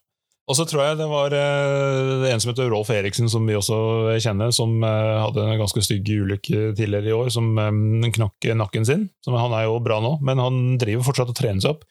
Og 0.44 0.58
så 0.60 0.66
tror 0.68 0.82
jeg 0.84 1.00
det 1.00 1.08
var 1.08 1.32
eh, 1.38 2.26
en 2.28 2.42
som 2.44 2.50
heter 2.52 2.68
Rolf 2.72 2.90
Eriksen, 2.92 3.30
som 3.32 3.46
vi 3.48 3.56
også 3.56 3.78
kjenner, 4.20 4.52
som 4.52 4.76
eh, 4.84 5.12
hadde 5.22 5.46
en 5.48 5.62
ganske 5.62 5.84
stygg 5.86 6.10
ulykke 6.12 6.74
tidligere 6.76 7.14
i 7.14 7.16
år, 7.16 7.30
som 7.32 7.48
eh, 7.56 8.10
knakk 8.18 8.50
nakken 8.60 8.88
sin. 8.88 9.06
Som, 9.24 9.38
han 9.40 9.56
er 9.56 9.70
jo 9.70 9.80
bra 9.84 10.02
nå, 10.04 10.18
men 10.26 10.44
han 10.44 10.64
driver 10.82 11.08
fortsatt 11.08 11.32
og 11.32 11.38
trener 11.40 11.64
seg 11.64 11.78
opp. 11.78 11.88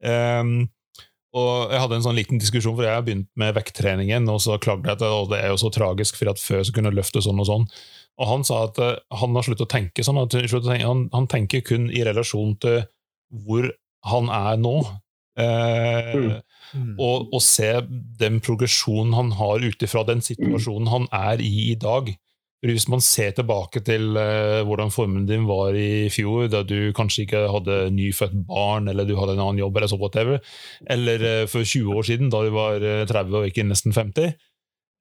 Ehm, 0.00 0.70
og 1.36 1.70
jeg 1.70 1.82
hadde 1.82 1.98
en 2.00 2.06
sånn 2.08 2.16
liten 2.16 2.40
diskusjon, 2.40 2.72
for 2.72 2.88
jeg 2.88 2.96
har 2.96 3.04
begynt 3.06 3.28
med 3.38 3.52
vekttreningen, 3.54 4.32
og 4.32 4.40
så 4.42 4.56
klagde 4.62 4.88
jeg 4.88 4.96
at 4.96 5.30
det 5.30 5.42
er 5.42 5.52
jo 5.52 5.60
så 5.60 5.70
tragisk, 5.74 6.16
for 6.18 6.32
at 6.32 6.40
før 6.42 6.64
så 6.64 6.74
kunne 6.74 6.90
jeg 6.90 6.98
løfte 7.02 7.22
sånn 7.22 7.44
og 7.44 7.50
sånn. 7.50 7.68
Og 8.20 8.32
han 8.32 8.48
sa 8.48 8.64
at 8.70 8.80
eh, 8.80 8.96
han 9.20 9.36
har 9.36 9.44
sluttet 9.44 9.68
å 9.68 9.74
tenke 9.76 10.04
sånn. 10.06 10.24
Han, 10.24 11.04
han 11.12 11.28
tenker 11.30 11.68
kun 11.68 11.90
i 11.92 12.02
relasjon 12.08 12.56
til 12.64 12.82
hvor 13.44 13.68
han 14.08 14.32
er 14.32 14.56
nå. 14.60 14.78
Eh, 15.38 16.40
Mm. 16.70 16.94
og, 17.02 17.32
og 17.34 17.40
se 17.42 17.66
den 18.20 18.36
progresjonen 18.38 19.14
han 19.16 19.32
har 19.34 19.58
ut 19.64 19.82
ifra 19.82 20.04
den 20.06 20.20
situasjonen 20.22 20.86
han 20.86 21.08
er 21.10 21.40
i 21.42 21.72
i 21.72 21.74
dag. 21.74 22.12
Hvis 22.62 22.84
man 22.92 23.00
ser 23.00 23.32
tilbake 23.34 23.80
til 23.82 24.14
eh, 24.20 24.60
hvordan 24.68 24.92
formen 24.92 25.24
din 25.26 25.48
var 25.48 25.74
i 25.74 26.06
fjor, 26.12 26.46
da 26.52 26.60
du 26.62 26.92
kanskje 26.94 27.24
ikke 27.24 27.40
hadde 27.50 27.78
nyfødt 27.96 28.36
barn, 28.46 28.86
eller 28.92 29.08
du 29.08 29.16
hadde 29.18 29.34
en 29.34 29.42
annen 29.46 29.62
jobb, 29.64 29.80
eller 29.80 29.90
så 29.90 29.98
whatever, 29.98 30.38
eller 30.86 31.24
eh, 31.24 31.46
for 31.50 31.64
20 31.64 31.96
år 31.96 32.06
siden, 32.06 32.30
da 32.30 32.44
du 32.44 32.50
var 32.54 32.84
eh, 32.84 33.06
30 33.08 33.38
og 33.40 33.48
ikke 33.48 33.64
nesten 33.66 33.96
50, 33.96 34.34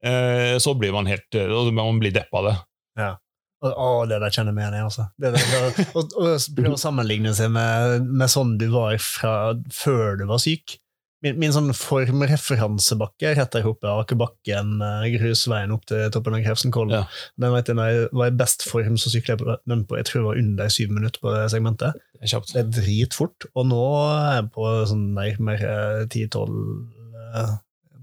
eh, 0.09 0.55
så 0.57 0.73
blir 0.79 0.95
man 0.95 1.05
helt 1.11 1.35
eh, 1.35 1.51
man 1.75 1.99
blir 1.99 2.15
deppa 2.15 2.41
av 2.41 2.47
det. 2.49 2.55
Å, 3.03 3.11
å, 3.59 3.87
det 4.07 4.19
der 4.23 4.31
kjenner 4.33 4.53
jeg 4.53 4.57
meg 4.57 4.67
igjen 4.67 4.77
i. 4.77 4.83
Altså. 4.87 5.07
Det 5.19 5.33
der, 5.35 5.79
å, 5.93 6.03
å, 6.03 6.35
prøve 6.55 6.75
å 6.77 6.79
sammenligne 6.79 7.33
seg 7.35 7.51
med, 7.55 8.05
med 8.07 8.31
sånn 8.31 8.57
du 8.61 8.69
var 8.73 8.95
fra 9.03 9.33
før 9.73 10.21
du 10.21 10.29
var 10.29 10.41
syk. 10.43 10.77
min, 11.25 11.35
min 11.41 11.51
sånn 11.51 11.73
formreferansebakke 11.75 13.33
rett 13.35 13.51
der 13.51 13.67
oppe, 13.67 13.91
Akerbakken, 13.91 14.77
eh, 14.85 15.07
grusveien 15.17 15.73
opp 15.75 15.83
til 15.91 16.05
toppen 16.15 16.37
av 16.37 16.45
Krefsenkollen, 16.45 16.95
Ja. 16.95 17.01
Den 17.35 17.51
vet 17.57 17.67
jeg, 17.67 17.75
når 17.75 17.89
jeg 17.91 18.09
var 18.21 18.31
i 18.31 18.37
best 18.39 18.63
form, 18.63 18.95
så 18.95 19.11
sykla 19.11 19.35
jeg 19.35 19.41
på 19.43 19.57
den 19.67 19.83
på 19.89 19.99
jeg 19.99 20.07
tror 20.07 20.21
det 20.21 20.27
var 20.29 20.43
under 20.43 20.71
syv 20.71 20.93
minutter 20.95 21.19
på 21.19 21.35
det 21.35 21.49
segmentet. 21.51 21.99
Det 22.15 22.31
er. 22.31 22.45
Det 22.53 22.63
er 22.63 22.71
dritfort, 22.79 23.49
og 23.53 23.67
nå 23.67 23.83
er 24.13 24.37
jeg 24.39 24.51
på 24.55 24.69
sånn 24.93 25.09
nærmere 25.17 26.07
ti-tolv 26.15 27.59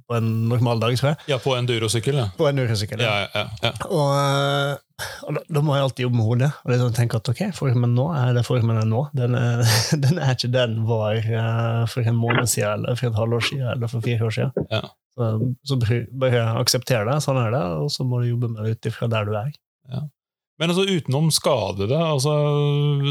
på 0.06 0.16
en 0.16 0.26
normal 0.50 0.80
dag, 0.82 0.96
tror 0.98 1.12
jeg. 1.12 1.18
Ja, 1.32 1.38
på 1.42 1.54
endurosykkel, 1.56 2.18
ja. 2.20 2.26
På 2.38 2.46
en 2.48 2.60
urosykkel. 2.62 3.02
Ja, 3.02 3.26
ja, 3.26 3.44
ja. 3.62 3.72
Og, 3.88 4.12
eh, 4.14 5.06
og 5.26 5.38
da, 5.38 5.42
da 5.58 5.62
må 5.66 5.74
jeg 5.74 5.86
alltid 5.86 6.06
jobbe 6.06 6.20
med 6.20 6.28
hodet. 6.28 6.50
Og 6.64 6.72
liksom 6.72 6.92
tenke 6.96 7.20
at 7.20 7.30
ok, 7.32 7.42
formen 7.56 7.96
nå 7.96 8.06
er 8.14 8.36
det 8.36 8.44
formen 8.46 8.78
er 8.80 8.86
nå. 8.88 9.06
Den 9.18 9.34
er, 9.38 9.64
den 10.04 10.20
er 10.22 10.36
ikke 10.36 10.52
den 10.54 10.78
var 10.88 11.18
eh, 11.18 11.82
for 11.90 12.06
en 12.06 12.20
måned 12.20 12.46
siden, 12.52 12.86
eller 12.86 12.98
for 13.00 13.10
et 13.10 13.18
halvår 13.18 13.48
siden, 13.50 13.68
eller 13.74 13.92
for 13.92 14.06
fire 14.06 14.28
år 14.28 14.38
siden. 14.38 14.70
Ja. 14.70 14.84
Så, 15.16 15.30
så 15.64 15.80
bare 16.20 16.44
akseptere 16.60 17.08
det, 17.08 17.22
sånn 17.24 17.40
er 17.40 17.54
det, 17.54 17.64
og 17.80 17.88
så 17.92 18.04
må 18.04 18.20
du 18.20 18.30
jobbe 18.34 18.52
med 18.52 18.66
det 18.66 18.76
ut 18.76 18.90
ifra 18.92 19.08
der 19.10 19.26
du 19.26 19.32
er. 19.38 19.54
Men 20.56 20.72
altså 20.72 20.86
utenom 20.88 21.28
skadede, 21.34 21.96
altså, 22.00 22.32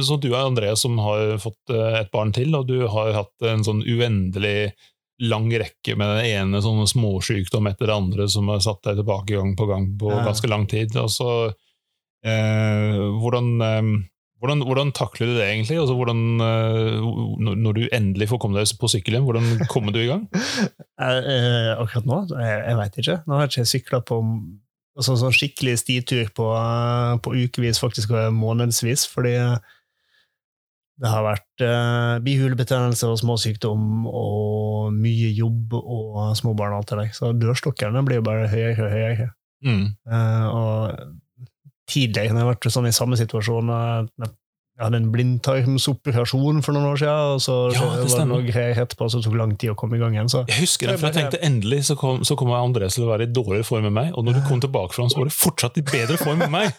så 0.05 0.17
du 0.17 0.31
er 0.31 0.47
Andreas 0.47 0.81
som 0.81 0.97
har 1.01 1.35
fått 1.41 1.73
eh, 1.73 1.99
et 2.01 2.11
barn 2.13 2.33
til, 2.33 2.55
og 2.57 2.69
du 2.69 2.87
har 2.89 3.13
hatt 3.19 3.45
en 3.45 3.65
sånn 3.65 3.83
uendelig 3.85 4.71
lang 5.23 5.47
rekke 5.51 5.95
med 5.95 6.11
den 6.11 6.25
ene 6.27 6.59
sånne 6.63 6.87
småsykdom 6.91 7.69
etter 7.69 7.87
det 7.87 7.95
andre 7.95 8.27
som 8.31 8.49
har 8.51 8.63
satt 8.63 8.81
deg 8.87 8.99
tilbake 8.99 9.37
gang 9.37 9.53
på 9.55 9.67
gang 9.69 9.87
på 9.99 10.11
ganske 10.11 10.49
lang 10.51 10.65
tid. 10.71 10.95
Altså, 10.99 11.53
eh, 12.25 12.99
hvordan, 13.21 13.53
eh, 13.63 13.93
hvordan, 14.43 14.65
hvordan 14.67 14.91
takler 14.97 15.31
du 15.31 15.37
det 15.37 15.47
egentlig? 15.47 15.79
Altså, 15.79 15.95
hvordan, 15.95 16.25
eh, 16.43 17.07
når, 17.39 17.79
du 17.79 17.87
endelig 17.95 18.27
får 18.33 18.41
komme 18.43 18.59
deg 18.59 18.75
på 18.81 18.91
sykkel 18.91 19.15
igjen, 19.15 19.29
hvordan 19.29 19.71
kommer 19.71 19.95
du 19.95 20.03
i 20.03 20.11
gang? 20.11 20.27
Eh, 20.95 21.73
akkurat 21.75 22.05
nå? 22.07 22.17
Jeg, 22.39 22.59
jeg 22.63 22.75
veit 22.79 22.97
ikke. 23.01 23.15
Nå 23.27 23.35
har 23.35 23.41
jeg 23.43 23.51
ikke 23.51 23.71
sykla 23.73 23.97
på 24.07 24.19
altså, 24.95 25.15
sånn 25.19 25.35
skikkelig 25.35 25.75
stitur 25.81 26.29
på, 26.35 26.49
eh, 26.55 27.15
på 27.23 27.35
ukevis, 27.35 27.81
faktisk 27.83 28.13
og 28.15 28.35
månedsvis, 28.35 29.05
fordi 29.11 29.35
eh, 29.41 29.74
det 31.01 31.11
har 31.11 31.25
vært 31.25 31.63
uh, 31.65 32.23
bihulebetennelse 32.23 33.09
og 33.11 33.19
småsykdom 33.19 34.05
og 34.07 34.93
mye 34.95 35.33
jobb 35.35 35.75
og 35.81 36.31
småbarn 36.39 36.77
og 36.77 36.83
alt 36.83 36.93
det 36.93 36.99
der. 37.01 37.11
Så 37.17 37.33
dørstokkene 37.35 38.03
blir 38.07 38.21
jo 38.21 38.27
bare 38.27 38.47
høyere 38.51 38.87
og 38.87 38.93
høyere. 38.93 39.27
Mm. 39.65 39.85
Uh, 40.07 40.45
og 40.55 41.15
tidligere 41.89 42.31
har 42.31 42.41
jeg 42.41 42.51
vært 42.53 42.69
sånn 42.73 42.89
i 42.89 42.95
samme 42.95 43.17
situasjon 43.19 43.71
eh, 43.75 44.31
Jeg 44.75 44.89
hadde 44.89 44.99
en 44.99 45.11
blindtarmsoperasjon 45.13 46.57
for 46.65 46.75
noen 46.75 46.89
år 46.89 46.97
siden, 46.99 47.35
og 47.37 47.39
så 47.39 47.53
Ja, 47.71 47.85
det 47.95 48.09
var 48.11 48.19
det 48.19 48.25
noe 48.27 48.43
greier 48.43 48.81
etterpå 48.83 49.07
som 49.07 49.21
tok 49.23 49.37
lang 49.39 49.53
tid 49.55 49.71
å 49.71 49.75
komme 49.79 49.95
i 49.95 50.01
gang 50.01 50.17
igjen. 50.17 50.27
Så 50.27 50.41
Jeg 50.49 50.65
husker 50.65 50.91
det, 50.91 50.97
for 50.99 51.07
jeg 51.07 51.15
tenkte 51.15 51.39
endelig 51.47 51.85
så, 51.87 51.95
kom, 51.95 52.25
så 52.27 52.35
kommer 52.35 52.59
Andreas 52.59 52.97
til 52.97 53.05
å 53.05 53.11
være 53.13 53.29
i 53.29 53.31
dårligere 53.31 53.63
form 53.63 53.87
enn 53.87 53.95
meg, 53.95 54.11
og 54.19 54.27
når 54.27 54.35
du 54.35 54.41
kom 54.49 54.59
tilbake 54.59 54.91
fra 54.91 55.05
ham, 55.05 55.13
så 55.13 55.21
var 55.21 55.31
du 55.31 55.35
fortsatt 55.37 55.79
i 55.79 55.85
bedre 55.87 56.19
form 56.19 56.43
enn 56.43 56.51
meg! 56.51 56.75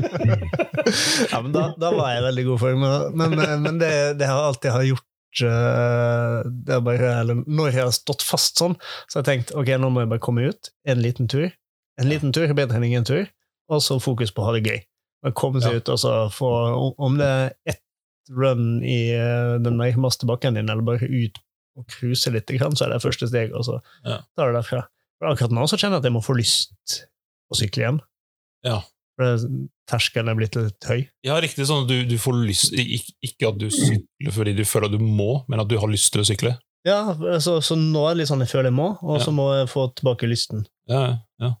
ja, 1.34 1.42
men 1.44 1.52
da, 1.52 1.66
da 1.76 1.92
var 1.98 2.14
jeg 2.14 2.22
i 2.22 2.26
veldig 2.30 2.48
god 2.48 2.64
form. 2.64 2.88
Men, 2.88 3.36
men, 3.36 3.46
men 3.66 3.80
det, 3.84 3.92
det 4.22 4.32
har 4.32 4.48
alltid 4.48 4.72
har 4.72 4.88
gjort 4.88 5.44
eh, 5.52 6.50
det 6.64 6.78
er 6.78 6.84
bare, 6.86 7.14
eller 7.20 7.42
Når 7.44 7.74
jeg 7.74 7.82
har 7.82 7.92
stått 7.92 8.24
fast 8.24 8.56
sånn, 8.62 8.78
så 9.04 9.20
har 9.20 9.26
jeg 9.26 9.30
tenkt 9.34 9.52
ok, 9.52 9.74
nå 9.76 9.92
må 9.92 10.06
jeg 10.06 10.14
bare 10.14 10.24
komme 10.24 10.48
ut. 10.48 10.72
En 10.88 11.04
liten 11.04 11.28
tur. 11.28 11.50
En 12.00 12.08
liten 12.08 12.32
tur 12.32 12.48
er 12.48 12.56
bedre 12.56 12.80
enn 12.80 12.88
ingen 12.88 13.04
tur. 13.04 13.28
Og 13.68 13.84
så 13.84 14.00
fokus 14.00 14.32
på 14.32 14.40
å 14.40 14.48
ha 14.48 14.56
det 14.56 14.64
gøy. 14.64 14.80
Komme 15.36 15.60
seg 15.60 15.72
Ja. 15.72 15.78
ut 15.82 15.88
og 15.92 15.98
så 16.00 16.12
få 16.32 16.94
Om 16.98 17.18
det 17.18 17.26
er 17.26 17.50
ett 17.66 17.82
run 18.30 18.82
i 18.86 19.10
eh, 19.12 19.58
den 19.60 19.76
nærmeste 19.76 20.24
bakken 20.26 20.54
din, 20.54 20.68
eller 20.70 20.82
bare 20.86 21.04
ut 21.08 21.38
og 21.76 21.86
cruise 21.88 22.30
litt, 22.30 22.46
så 22.46 22.84
er 22.86 22.92
det 22.94 23.02
første 23.02 23.26
steg, 23.28 23.52
og 23.54 23.64
så 23.64 23.80
Ja. 24.04 24.20
tar 24.36 24.52
det 24.52 24.62
derfra. 24.62 24.84
For 25.18 25.28
akkurat 25.28 25.50
nå 25.52 25.66
så 25.68 25.76
kjenner 25.76 25.98
jeg 25.98 26.04
at 26.04 26.04
jeg 26.04 26.12
må 26.12 26.22
få 26.24 26.36
lyst 26.38 27.06
å 27.52 27.56
sykle 27.58 27.82
igjen. 27.84 28.00
Ja. 28.64 28.80
For 29.18 29.36
terskelen 29.90 30.30
er 30.30 30.34
blitt 30.38 30.54
litt 30.56 30.80
høy. 30.88 31.08
Ja, 31.24 31.36
riktig 31.40 31.66
sånn 31.66 31.82
at 31.84 31.88
du, 31.88 32.04
du 32.06 32.16
får 32.16 32.38
lyst 32.46 32.72
ikke, 32.72 33.48
at 33.50 33.58
du 33.58 33.66
sykler 33.68 34.32
fordi 34.32 34.54
du 34.56 34.62
føler 34.64 34.86
at 34.86 34.92
du 34.96 34.98
må, 35.04 35.44
men 35.48 35.60
at 35.60 35.68
du 35.68 35.76
har 35.78 35.88
lyst 35.88 36.12
til 36.12 36.22
å 36.22 36.24
sykle. 36.28 36.54
Ja, 36.86 37.12
så, 37.44 37.58
så 37.60 37.76
nå 37.76 38.06
er 38.08 38.14
det 38.14 38.22
litt 38.22 38.28
sånn 38.30 38.40
jeg 38.40 38.48
føler 38.48 38.70
jeg 38.70 38.78
må, 38.78 38.96
og 39.02 39.18
Ja. 39.18 39.24
så 39.26 39.32
må 39.36 39.50
jeg 39.58 39.68
få 39.68 39.88
tilbake 39.94 40.28
lysten. 40.30 40.64
Ja, 40.88 41.18
ja. 41.40 41.54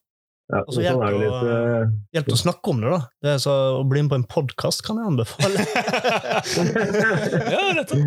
Ja, 0.50 0.60
Og 0.66 0.72
så 0.74 0.80
sånn 0.80 0.82
er 0.82 0.88
hjelper 0.90 1.18
det 1.20 1.28
å- 1.30 1.50
eh, 1.80 1.90
Hjelp 2.16 2.30
å 2.34 2.38
snakke 2.40 2.70
om 2.72 2.80
det, 2.82 2.90
da. 2.90 3.00
Det 3.22 3.30
er 3.30 3.38
så, 3.44 3.52
å 3.78 3.84
bli 3.86 4.00
med 4.02 4.10
på 4.10 4.16
en 4.18 4.24
podkast 4.26 4.82
kan 4.82 4.98
jeg 4.98 5.06
anbefale. 5.12 5.62
ja, 7.54 7.60
nettopp. 7.76 8.00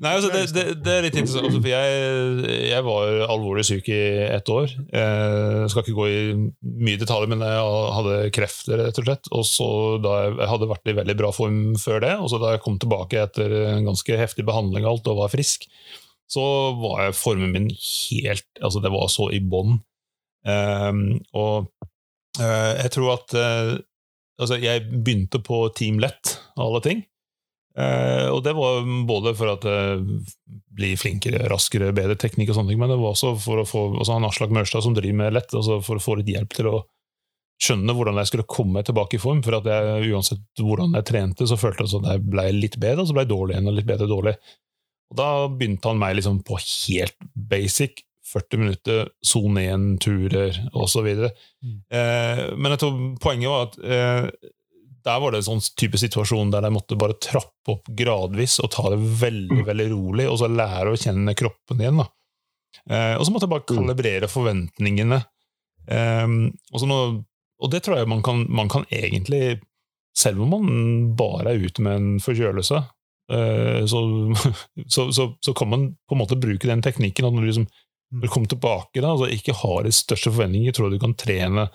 Nei, 0.00 0.12
altså, 0.12 0.30
det, 0.32 0.42
det, 0.56 0.64
det 0.84 0.94
er 0.94 1.04
litt 1.06 1.18
interessant, 1.18 1.48
altså, 1.50 1.60
for 1.60 1.72
jeg, 1.72 2.60
jeg 2.70 2.86
var 2.86 3.12
alvorlig 3.28 3.64
syk 3.68 3.90
i 3.92 4.00
ett 4.30 4.48
år. 4.52 4.72
Eh, 4.88 5.64
Jeg 5.66 5.72
skal 5.74 5.84
ikke 5.84 5.96
gå 5.98 6.06
i 6.12 6.20
mye 6.86 7.00
detaljer, 7.00 7.30
men 7.32 7.44
jeg 7.44 7.66
hadde 7.98 8.16
kreft, 8.36 8.70
rett 8.72 9.00
og 9.02 9.08
slett. 9.08 9.30
Og 9.36 9.44
så 9.48 9.68
da 10.04 10.14
jeg 10.30 10.50
hadde 10.52 10.70
vært 10.70 10.92
i 10.92 10.96
veldig 11.00 11.16
bra 11.18 11.32
form 11.34 11.60
før 11.80 12.00
det, 12.06 12.14
og 12.22 12.30
så 12.32 12.40
da 12.42 12.54
jeg 12.56 12.64
kom 12.64 12.78
tilbake 12.82 13.20
etter 13.26 13.52
en 13.74 13.88
ganske 13.90 14.16
heftig 14.20 14.46
behandling 14.48 14.86
og 14.86 14.96
alt, 14.96 15.12
og 15.12 15.20
var 15.24 15.32
frisk, 15.34 15.68
så 16.30 16.42
var 16.80 17.04
jeg 17.06 17.18
formen 17.20 17.52
min 17.54 17.68
helt 17.70 18.46
Altså, 18.64 18.80
det 18.82 18.90
var 18.90 19.06
så 19.12 19.28
i 19.36 19.38
bånn. 19.44 19.76
Eh, 20.46 20.92
og 21.36 21.68
eh, 22.40 22.72
jeg 22.84 22.96
tror 22.96 23.14
at 23.18 23.36
eh, 23.36 23.76
Altså, 24.36 24.58
jeg 24.60 24.82
begynte 24.92 25.38
på 25.40 25.62
Team 25.72 25.96
Lett, 25.96 26.34
av 26.60 26.66
alle 26.66 26.82
ting. 26.84 26.98
Uh, 27.76 28.32
og 28.32 28.42
det 28.44 28.52
var 28.56 28.84
både 29.08 29.34
for 29.36 29.52
at 29.52 29.64
jeg 29.68 30.20
blir 30.76 30.96
flinkere, 31.00 31.42
raskere, 31.52 31.88
bedre 31.96 32.16
teknikk, 32.20 32.52
og 32.52 32.58
sånne 32.58 32.72
ting, 32.72 32.80
men 32.80 32.92
det 32.92 32.98
var 33.00 33.12
også 33.12 33.34
for 33.40 33.60
å 33.60 33.66
få 33.68 33.82
altså 33.98 34.16
han 34.16 34.28
Aslak 34.28 34.52
Mørstad 34.52 34.84
som 34.84 34.94
driver 34.96 35.18
med 35.20 35.36
lett, 35.36 35.52
altså 35.52 35.78
for 35.84 36.00
å 36.00 36.04
få 36.04 36.18
litt 36.20 36.32
hjelp 36.32 36.56
til 36.56 36.70
å 36.70 36.78
skjønne 37.62 37.96
hvordan 37.96 38.20
jeg 38.20 38.30
skulle 38.30 38.48
komme 38.48 38.82
tilbake 38.84 39.18
i 39.18 39.20
form. 39.20 39.42
For 39.44 39.58
at 39.58 39.68
jeg, 39.68 40.12
uansett 40.12 40.62
hvordan 40.62 40.96
jeg 40.96 41.08
trente, 41.08 41.48
så 41.48 41.60
følte 41.60 41.84
jeg 41.84 41.92
sånn 41.92 42.08
at 42.08 42.16
jeg 42.16 42.24
ble 42.32 42.46
litt 42.56 42.80
bedre, 42.80 43.04
og 43.04 43.10
så 43.10 43.16
ble 43.16 43.26
jeg 43.26 43.32
dårlig 43.32 43.56
igjen, 43.56 43.70
og 43.70 43.76
litt 43.76 43.90
bedre 43.92 44.08
dårlig. 44.10 44.34
Og 45.12 45.20
da 45.20 45.28
begynte 45.52 45.92
han 45.92 46.00
meg 46.00 46.16
liksom 46.18 46.40
på 46.46 46.58
helt 46.60 47.28
basic. 47.52 48.05
40 48.26 48.62
minutter, 48.62 49.08
sone 49.22 49.62
1-turer 49.70 50.58
osv. 50.74 51.08
Eh, 51.08 52.42
men 52.56 52.74
jeg 52.74 52.82
tror 52.82 53.00
poenget 53.22 53.52
var 53.52 53.68
at 53.68 53.78
eh, 53.84 54.52
der 55.06 55.20
var 55.22 55.32
det 55.32 55.40
en 55.42 55.46
sånn 55.46 55.62
type 55.78 55.98
situasjon 56.00 56.50
der 56.50 56.64
de 56.66 56.72
måtte 56.74 56.98
bare 56.98 57.18
trappe 57.22 57.76
opp 57.76 57.86
gradvis 57.94 58.58
og 58.62 58.72
ta 58.74 58.90
det 58.90 58.98
veldig 59.20 59.62
veldig 59.68 59.86
rolig, 59.92 60.26
og 60.30 60.40
så 60.40 60.50
lære 60.50 60.92
å 60.92 60.98
kjenne 60.98 61.36
kroppen 61.38 61.82
igjen. 61.82 62.02
da. 62.02 62.08
Eh, 62.90 63.14
og 63.14 63.24
så 63.26 63.32
måtte 63.34 63.46
jeg 63.46 63.54
bare 63.54 63.68
kalibrere 63.70 64.30
forventningene. 64.30 65.20
Eh, 65.86 66.26
nå, 66.26 66.98
og 67.56 67.72
det 67.72 67.82
tror 67.86 68.00
jeg 68.00 68.10
man 68.10 68.24
kan, 68.26 68.44
man 68.50 68.70
kan 68.72 68.86
egentlig, 68.90 69.60
selv 70.16 70.42
om 70.44 70.54
man 70.56 70.68
bare 71.18 71.54
er 71.54 71.66
ute 71.68 71.86
med 71.86 72.00
en 72.00 72.10
forkjølelse, 72.22 72.82
eh, 73.32 73.82
så, 73.86 74.02
så, 74.94 75.08
så, 75.14 75.30
så 75.38 75.56
kan 75.56 75.70
man 75.70 75.88
på 76.08 76.18
en 76.18 76.24
måte 76.24 76.40
bruke 76.40 76.66
den 76.66 76.82
teknikken. 76.82 77.28
at 77.28 77.36
når 77.36 77.46
du 77.46 77.52
liksom 77.52 77.70
når 78.12 78.22
du 78.22 78.30
kommer 78.32 78.50
tilbake, 78.50 79.02
da, 79.02 79.12
altså 79.12 79.28
ikke 79.32 79.54
har 79.62 79.86
de 79.86 79.92
største 79.94 80.30
forventninger, 80.32 80.74
tror 80.74 80.92
du 80.92 80.98
kan 81.02 81.16
trene 81.18 81.66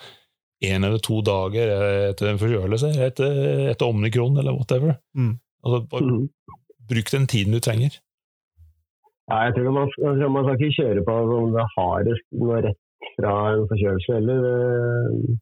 en 0.62 0.86
eller 0.86 1.02
to 1.02 1.20
dager 1.26 1.74
etter 2.12 2.30
en 2.30 2.40
forkjølelse, 2.42 2.94
etter, 3.08 3.42
etter 3.74 3.90
omnikron 3.90 4.38
eller 4.38 4.56
whatever. 4.56 4.96
Mm. 5.18 5.36
Altså, 5.66 5.82
bare 5.92 6.08
mhm. 6.08 6.24
bruk 6.90 7.12
den 7.12 7.28
tiden 7.28 7.58
du 7.58 7.60
trenger. 7.60 7.98
Ja, 9.32 9.46
jeg 9.48 9.56
tror 9.56 9.72
man, 9.76 9.92
jeg 10.06 10.18
tror 10.20 10.34
man 10.36 10.48
skal 10.48 10.58
ikke 10.58 10.78
kjøre 10.82 11.06
på 11.08 11.16
om 11.38 11.54
det 11.56 11.70
hardest 11.76 12.28
noe 12.42 12.60
rett 12.66 12.82
fra 13.16 13.36
en 13.54 13.70
forkjølelse 13.70 14.18
heller. 14.18 14.50
Eh, 14.52 15.40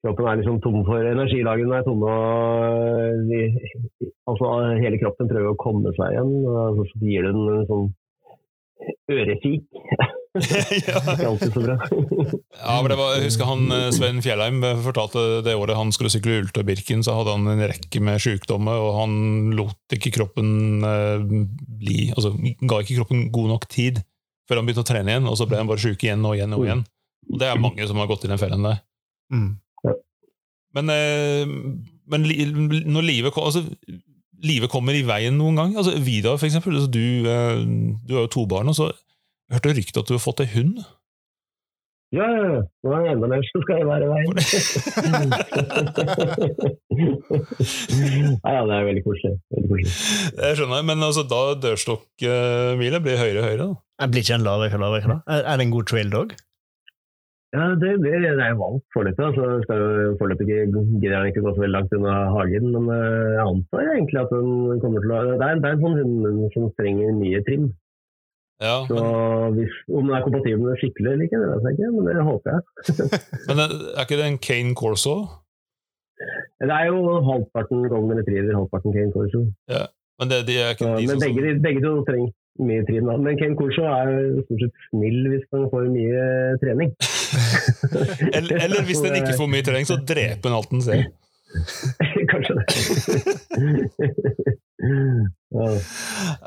Kroppen 0.00 0.26
er 0.30 0.38
liksom 0.40 0.60
tom 0.64 0.78
for 0.86 1.04
Energilagrene 1.04 1.76
er 1.76 1.84
tomme, 1.84 2.08
og 2.08 3.26
de, 3.28 3.40
altså, 4.30 4.52
hele 4.80 5.00
kroppen 5.02 5.28
prøver 5.28 5.50
å 5.52 5.58
komme 5.60 5.92
seg 5.98 6.14
igjen. 6.14 6.30
Og 6.48 6.80
så 6.88 7.00
gir 7.02 7.26
du 7.26 7.34
den 7.34 7.50
en 7.52 7.66
sånn 7.68 7.90
ørefik. 9.10 9.66
Ja. 10.86 11.00
alltid 11.26 11.52
så 11.52 11.60
bra. 11.64 11.74
Ja, 12.54 12.76
men 12.78 12.88
det 12.92 12.98
var, 13.00 13.16
jeg 13.16 13.24
husker 13.26 13.48
han 13.48 13.64
Svein 13.66 13.96
Sven 13.96 14.20
Fjellheim 14.22 14.60
eh, 14.62 14.78
fortalte 14.84 15.24
det 15.42 15.56
året 15.58 15.74
han 15.78 15.90
skulle 15.94 16.12
sykle 16.12 16.36
Ultra 16.44 16.62
Birken, 16.66 17.02
så 17.02 17.16
hadde 17.18 17.34
han 17.34 17.48
en 17.50 17.64
rekke 17.66 18.02
med 18.04 18.22
sykdommer, 18.22 18.78
og 18.78 19.00
han 19.00 19.16
lot 19.58 19.96
ikke 19.96 20.12
kroppen 20.14 20.84
eh, 20.86 21.24
bli 21.80 21.98
Altså 22.14 22.30
ga 22.38 22.78
ikke 22.84 23.00
kroppen 23.00 23.26
god 23.34 23.50
nok 23.56 23.66
tid 23.72 23.98
før 24.50 24.60
han 24.60 24.66
begynte 24.68 24.82
å 24.82 24.88
trene 24.90 25.12
igjen, 25.12 25.26
og 25.30 25.36
så 25.38 25.46
ble 25.50 25.58
han 25.60 25.68
bare 25.70 25.82
syk 25.82 26.02
igjen 26.06 26.24
og 26.26 26.34
igjen 26.38 26.54
og 26.56 26.64
igjen. 26.66 26.80
Og 27.30 27.38
det 27.38 27.46
er 27.50 27.60
mange 27.62 27.84
som 27.86 27.98
har 28.02 28.08
gått 28.10 28.24
i 28.26 28.30
den 28.32 28.40
fellen 28.40 28.64
der. 28.66 28.80
Mm. 29.30 29.50
Men, 30.74 30.90
eh, 30.94 31.52
men 32.10 32.26
når 32.90 33.06
livet, 33.06 33.34
kom- 33.34 33.46
altså, 33.46 33.62
livet 34.46 34.72
kommer 34.72 34.96
i 34.96 35.04
veien 35.06 35.36
noen 35.38 35.58
gang 35.58 35.76
altså, 35.76 35.94
Vidar, 36.00 36.38
for 36.40 36.48
eksempel, 36.48 36.78
altså, 36.78 36.90
du, 36.92 37.28
eh, 37.28 37.60
du 38.06 38.16
har 38.16 38.26
jo 38.26 38.34
to 38.38 38.46
barn, 38.50 38.70
og 38.72 38.76
så 38.78 38.90
jeg 39.50 39.58
ryktet 39.58 39.78
rykte 39.80 40.02
at 40.02 40.08
du 40.08 40.14
har 40.14 40.22
fått 40.22 40.40
deg 40.44 40.52
hund. 40.54 40.76
Ja, 42.14 42.26
ja. 42.26 42.60
Nå 42.82 42.92
er 42.94 43.04
jeg 43.06 43.14
enda 43.14 43.26
mer, 43.30 43.42
så 43.46 43.60
skal 43.62 43.80
jeg 43.80 43.86
være 43.86 44.06
i 44.06 44.10
veien. 44.10 44.32
Nei, 48.42 48.54
ja, 48.56 48.62
det 48.66 48.74
er 48.76 48.86
veldig 48.88 49.04
koselig. 49.06 49.36
Veldig 49.54 49.68
koselig. 49.70 49.94
Jeg 50.40 50.58
skjønner, 50.58 50.86
men 50.90 51.06
altså, 51.06 51.22
da 51.30 51.40
dørstokkmila 51.66 52.98
blir 53.04 53.20
høyere 53.20 53.42
og 53.42 53.46
høyere. 53.46 53.66
da. 53.66 53.78
Jeg 54.02 54.14
blir 54.14 54.26
ikke 54.26 54.38
en 54.40 54.46
lavere 54.46 54.78
og 54.78 54.82
lavere, 54.86 55.06
da? 55.12 55.18
Er 55.36 55.40
er 55.52 55.60
det 55.60 55.66
en 55.68 55.74
god 55.76 55.90
trail 55.90 56.10
dog? 56.14 56.34
Ja, 57.50 57.64
det, 57.82 57.96
det, 58.04 58.12
det 58.38 58.44
er 58.46 58.58
valgt 58.58 58.84
foreløpig. 58.94 59.24
Altså, 59.26 59.46
skal 59.64 59.80
jo 59.82 60.10
foreløpig 60.20 60.46
ikke 60.46 61.42
gå 61.42 61.50
så 61.54 61.62
veldig 61.64 61.74
langt 61.74 61.94
unna 61.96 62.14
hagen, 62.36 62.68
men 62.76 62.84
eh, 62.94 63.30
jeg 63.34 63.46
antar 63.46 63.90
egentlig 63.94 64.20
at 64.22 64.34
den 64.34 64.82
kommer 64.84 65.02
til 65.02 65.14
å 65.16 65.20
Det 65.40 65.46
er, 65.48 65.62
det 65.62 65.70
er 65.70 65.74
en 65.74 65.84
sånn 65.84 65.98
hund 65.98 66.44
som 66.54 66.68
trenger 66.78 67.16
mye 67.18 67.42
trim. 67.48 67.66
Ja, 68.60 68.76
Så 68.86 68.94
men, 68.94 69.56
hvis, 69.56 69.76
om 69.88 70.06
den 70.06 70.14
er 70.14 70.24
kompatibel 70.26 70.66
med 70.68 70.78
skikkelig 70.82 71.14
eller 71.14 71.26
ikke, 71.26 71.40
det 71.42 71.50
vet 71.50 71.66
jeg 71.66 71.76
ikke, 71.78 71.92
men 71.96 72.08
det 72.10 72.26
håper 72.28 72.54
jeg. 72.54 72.62
men 73.48 73.62
er 73.64 74.02
ikke 74.04 74.20
det 74.20 74.26
en 74.28 74.42
Kane 74.46 74.74
Corso? 74.80 75.14
Det 76.60 76.74
er 76.76 76.90
jo 76.92 76.98
halvparten 77.24 77.86
Golden 77.88 78.20
Retriever, 78.20 78.52
halvparten 78.60 78.94
Kane 78.94 79.14
Corso. 79.16 79.46
Ja. 79.72 79.88
Men 80.20 80.30
det, 80.30 80.42
de 80.50 80.58
er 80.60 80.74
ikke 80.74 80.84
Så, 80.84 80.92
de 81.00 81.08
men 81.08 81.16
som 81.16 81.24
begge, 81.24 81.54
begge 81.64 81.82
to 81.86 81.92
trenger 82.04 82.30
mye 82.66 82.84
trim. 82.88 83.08
Da. 83.08 83.16
Men 83.20 83.38
Ken 83.40 83.56
Corso 83.58 83.86
er 83.88 84.12
stort 84.44 84.64
sett 84.64 84.84
snill 84.90 85.20
hvis 85.32 85.46
han 85.54 85.66
får 85.72 85.88
mye 85.94 86.26
trening. 86.62 86.92
eller, 88.36 88.54
eller 88.66 88.86
hvis 88.88 89.02
den 89.04 89.18
ikke 89.20 89.38
får 89.38 89.50
mye 89.54 89.66
trening, 89.66 89.88
så 89.88 89.98
dreper 90.12 90.50
han 90.50 90.58
alt 90.60 90.72
den 90.74 90.84
ser. 90.84 91.08
Kanskje 92.30 92.54
det. 92.58 92.64
ja. 95.50 95.70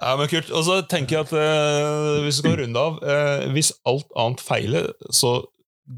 Ja, 0.02 0.12
men 0.18 0.30
kult. 0.32 0.52
Og 0.52 0.64
så 0.68 0.82
tenker 0.90 1.18
jeg 1.18 1.26
at 1.28 1.34
eh, 1.38 2.22
hvis 2.24 2.40
vi 2.40 2.44
skal 2.44 2.56
runde 2.62 2.80
av 2.80 3.02
eh, 3.04 3.50
Hvis 3.54 3.74
alt 3.90 4.08
annet 4.20 4.44
feiler, 4.44 4.94
så 5.12 5.42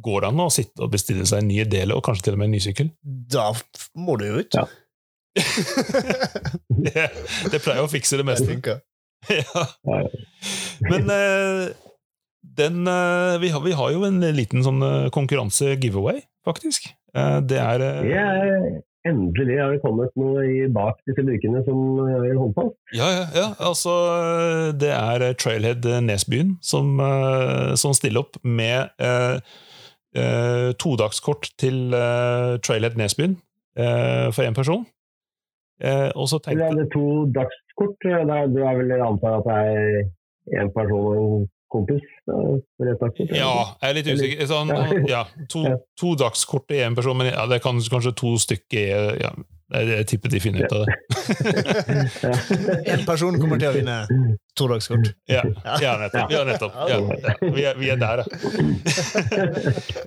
går 0.02 0.24
det 0.24 0.32
an 0.32 0.42
å 0.42 0.50
sitte 0.54 0.82
og 0.82 0.92
bestille 0.96 1.28
seg 1.30 1.46
nye 1.46 1.68
deler, 1.70 1.94
og 1.98 2.04
kanskje 2.06 2.28
til 2.28 2.38
og 2.38 2.42
med 2.42 2.50
en 2.50 2.56
ny 2.58 2.64
sykkel. 2.64 2.90
Da 3.06 3.52
må 4.02 4.18
du 4.20 4.26
jo 4.32 4.42
ut. 4.42 4.58
Ja. 4.58 4.66
det, 6.86 7.10
det 7.52 7.60
pleier 7.62 7.84
å 7.84 7.92
fikse 7.92 8.18
det 8.18 8.24
Det 8.24 8.30
meste. 8.32 8.80
Ja. 9.30 9.66
Ja. 9.96 10.08
Men 10.90 11.12
eh, 11.14 11.68
den 12.58 12.88
eh, 12.88 13.36
vi, 13.42 13.52
har, 13.54 13.62
vi 13.64 13.76
har 13.78 13.94
jo 13.94 14.04
en 14.08 14.20
liten 14.36 14.66
sånn 14.66 14.84
eh, 14.86 15.08
konkurranse-giveaway, 15.16 16.26
faktisk. 16.48 16.92
Det 17.16 17.56
er 17.62 17.80
Det 17.80 18.16
er 18.20 18.82
endelig 19.08 19.56
har 19.56 19.70
det 19.72 19.80
kommet 19.80 20.12
noe 20.20 20.42
i 20.50 20.66
bak 20.68 20.98
disse 21.08 21.24
lukene 21.24 21.62
som 21.64 21.78
jeg 22.10 22.34
holder 22.36 22.56
på. 22.58 22.66
Ja, 22.98 23.08
ja, 23.14 23.26
ja. 23.38 23.46
Altså, 23.64 23.94
det 24.76 24.90
er 24.92 25.24
Trailhead 25.40 25.88
Nesbyen 26.04 26.58
som, 26.60 27.00
som 27.80 27.96
stiller 27.96 28.26
opp 28.26 28.42
med 28.44 28.92
eh, 29.00 29.38
eh, 30.16 30.72
todagskort 30.80 31.50
til 31.62 31.94
eh, 31.96 32.58
Trailhead 32.64 32.98
Nesbyen 33.00 33.38
eh, 33.78 34.32
for 34.36 34.44
én 34.44 34.58
person. 34.58 34.86
Eh, 35.84 36.10
og 36.16 36.30
så 36.32 36.40
tenkte 36.40 36.70
er 36.70 36.78
det 36.80 36.90
to 36.94 37.26
dagskort? 37.36 37.62
Det 37.80 38.22
Da, 38.30 38.46
du 38.48 38.60
er 38.64 38.78
vel 38.80 38.94
anta 39.04 39.36
at 39.40 39.50
det 39.50 39.58
er 39.60 40.62
én 40.62 40.70
person 40.76 41.08
og 41.12 41.26
en 41.42 41.50
kompis? 41.76 42.04
da, 42.30 42.36
dagskort. 43.02 43.34
Ja, 43.36 43.50
jeg 43.82 43.90
er 43.90 43.98
litt 43.98 44.08
usikker. 44.14 44.46
Sånn, 44.48 44.72
ja, 45.10 45.26
to, 45.52 45.66
to 46.00 46.14
dagskort 46.22 46.72
i 46.72 46.80
én 46.86 46.96
person, 46.96 47.18
men 47.20 47.34
ja, 47.34 47.44
det 47.52 47.60
kan 47.66 47.82
kanskje 47.84 48.14
to 48.16 48.36
stykker 48.40 48.80
i- 48.80 49.20
ja, 49.26 49.34
jeg, 49.74 49.88
jeg 49.90 50.06
tipper 50.12 50.30
de 50.30 50.40
finner 50.40 50.64
ut 50.64 50.76
av 50.78 50.86
det. 50.86 50.94
En 52.96 53.02
person 53.08 53.36
kommer 53.42 53.58
til 53.60 53.72
å 53.72 53.74
vinne 53.76 53.96
todagskort. 54.56 55.10
Ja, 55.36 55.42
ja 55.82 55.96
nettopp. 56.00 56.32
Ja, 56.32 56.44
nettopp. 56.48 56.78
Ja, 56.88 57.00
ja, 57.02 57.34
vi, 57.42 57.66
er, 57.66 57.80
vi 57.82 57.90
er 57.92 58.00
der, 58.00 58.22
ja. 58.22 58.26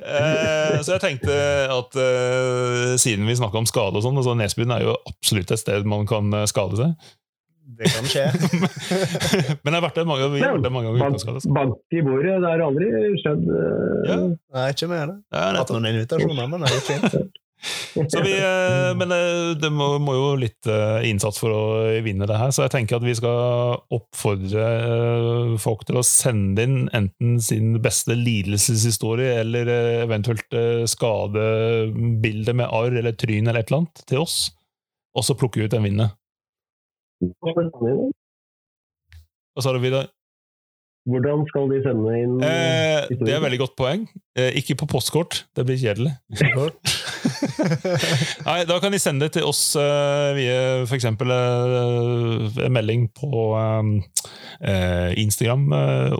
Eh, 0.08 0.78
så 0.86 0.94
jeg 0.96 1.02
tenkte 1.02 1.34
at 1.74 1.98
eh, 2.00 2.94
siden 3.02 3.26
vi 3.28 3.36
snakka 3.38 3.60
om 3.60 3.66
skade 3.68 3.98
og 3.98 4.04
sånn, 4.06 4.16
altså 4.20 4.34
Nesbyen 4.38 4.72
er 4.78 4.86
jo 4.86 4.94
absolutt 5.10 5.50
et 5.52 5.60
sted 5.60 5.88
man 5.90 6.06
kan 6.08 6.30
eh, 6.38 6.46
skade 6.48 6.78
seg. 6.80 6.94
Det 7.68 7.88
kan 7.92 8.06
skje. 8.08 8.22
Men 9.62 9.74
jeg 9.74 9.76
har 9.76 9.82
vært 9.84 9.98
der 10.00 10.06
mange, 10.08 10.28
vi 10.32 10.40
har 10.40 10.54
vært 10.56 10.64
der 10.64 10.72
mange 10.72 10.88
ganger 10.88 11.02
uten 11.02 11.18
Bank, 11.18 11.20
skade 11.20 11.52
bank 11.58 11.98
i 11.98 12.00
bordet, 12.06 12.38
det 12.40 12.48
har 12.54 12.62
aldri 12.64 12.86
skjedd. 13.20 13.42
eh, 13.44 14.06
Ja, 14.08 14.16
Nei, 14.56 14.62
ikke 14.72 14.88
med 14.88 15.02
det. 15.12 15.18
ja, 15.36 15.42
Hatt 15.58 15.74
noen 15.76 15.90
invitasjoner, 15.92 16.48
men 16.48 16.64
det 16.64 16.70
er 16.70 16.78
jo 16.78 16.86
fint. 16.88 17.18
Så 18.08 18.20
vi, 18.22 18.36
eh, 18.38 18.92
men 18.94 19.10
eh, 19.10 19.52
det 19.58 19.68
må, 19.74 19.88
må 19.98 20.12
jo 20.14 20.26
litt 20.38 20.68
innsats 21.10 21.40
for 21.42 21.50
å 21.50 21.62
vinne 22.06 22.28
det 22.30 22.36
her, 22.38 22.52
så 22.54 22.64
jeg 22.68 22.70
tenker 22.76 23.00
at 23.00 23.06
vi 23.06 23.16
skal 23.18 23.80
oppfordre 23.96 24.68
folk 25.58 25.82
til 25.88 25.98
å 25.98 26.04
sende 26.06 26.62
inn 26.68 26.76
enten 26.94 27.40
sin 27.42 27.72
beste 27.82 28.14
lidelseshistorie 28.14 29.40
eller 29.42 29.72
eventuelt 30.04 30.54
skadebilde 31.42 32.54
med 32.62 32.70
arr 32.70 32.94
eller 33.02 33.18
tryn 33.18 33.48
eller 33.50 33.60
et 33.64 33.70
eller 33.72 33.82
annet 33.84 34.04
til 34.08 34.22
oss, 34.22 34.38
og 35.18 35.26
så 35.26 35.34
plukke 35.38 35.66
ut 35.66 35.74
en 35.74 35.86
vinner. 35.88 36.14
Hva 39.54 39.64
sa 39.64 39.74
du, 39.74 39.80
Vidar? 39.82 40.06
Hvordan 41.08 41.46
skal 41.48 41.70
de 41.72 41.78
sende 41.82 42.12
inn 42.20 42.34
Eh, 42.44 43.08
det 43.08 43.32
er 43.32 43.38
et 43.38 43.46
veldig 43.46 43.60
godt 43.62 43.76
poeng. 43.78 44.02
Eh, 44.36 44.52
ikke 44.60 44.76
på 44.82 44.88
postkort, 44.92 45.32
det 45.56 45.64
blir 45.66 45.78
kjedelig. 45.80 46.12
Nei, 48.48 48.58
da 48.68 48.76
kan 48.82 48.92
de 48.92 49.00
sende 49.00 49.24
det 49.24 49.32
til 49.38 49.48
oss 49.48 49.62
uh, 49.80 50.36
via 50.36 50.58
f.eks. 50.84 51.08
Uh, 51.08 51.14
en 52.66 52.76
melding 52.76 53.08
på 53.16 53.30
um, 53.56 53.96
eh, 54.60 55.10
Instagram, 55.24 55.64
uh, 55.72 56.12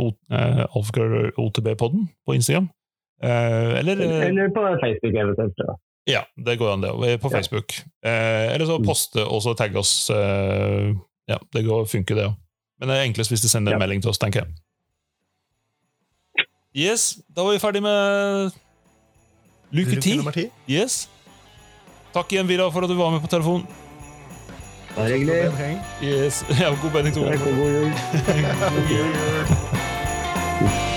OTB-podden 0.79 2.09
på 2.25 2.39
Instagram. 2.39 2.73
Eh, 3.23 3.79
eller 3.79 4.01
eh, 4.01 4.29
Eller 4.29 4.49
på 4.49 4.79
Facebook 4.83 5.15
eventuelt. 5.15 5.55
Ja. 5.57 5.79
Ja, 6.09 6.23
det 6.40 6.55
går 6.59 6.73
an, 6.73 6.81
det. 6.81 6.90
På 7.21 7.29
Ja. 7.29 7.38
Facebook. 7.38 7.75
Eh, 8.05 8.55
eller 8.55 8.66
så 8.66 8.79
poste 8.85 9.25
og 9.27 9.42
så 9.44 9.53
tagge 9.59 9.77
oss. 9.79 10.09
eh, 10.11 10.94
ja, 11.29 11.37
det 11.53 11.64
går, 11.66 11.85
funker, 11.90 12.14
det 12.16 12.25
òg. 12.31 12.35
Men 12.81 12.88
det 12.88 12.97
er 12.97 13.05
enklest 13.11 13.31
hvis 13.31 13.42
de 13.44 13.49
sender 13.53 13.75
en 13.75 13.79
melding 13.83 14.01
til 14.03 14.09
oss, 14.11 14.18
tenker 14.23 14.40
jeg. 14.44 14.49
Yes, 16.79 17.18
da 17.35 17.42
var 17.42 17.53
vi 17.53 17.59
ferdig 17.59 17.83
med 17.83 18.53
luke 19.73 20.01
ti. 20.01 20.16
Yes. 20.68 21.09
Takk 22.14 22.33
igjen, 22.33 22.47
Vidar, 22.49 22.71
for 22.73 22.83
at 22.87 22.88
du 22.88 22.94
var 22.97 23.11
med 23.11 23.21
på 23.21 23.29
telefon. 23.29 23.66
Er 24.97 25.12
hyggelig. 25.12 25.53
Yes. 26.03 26.44
Ja, 26.61 26.71
god 26.83 26.90
bedring, 26.92 27.14
Tore. 27.14 27.37
god 27.38 27.55
jul. 27.59 27.92
God 28.75 28.88
jul. 28.90 29.12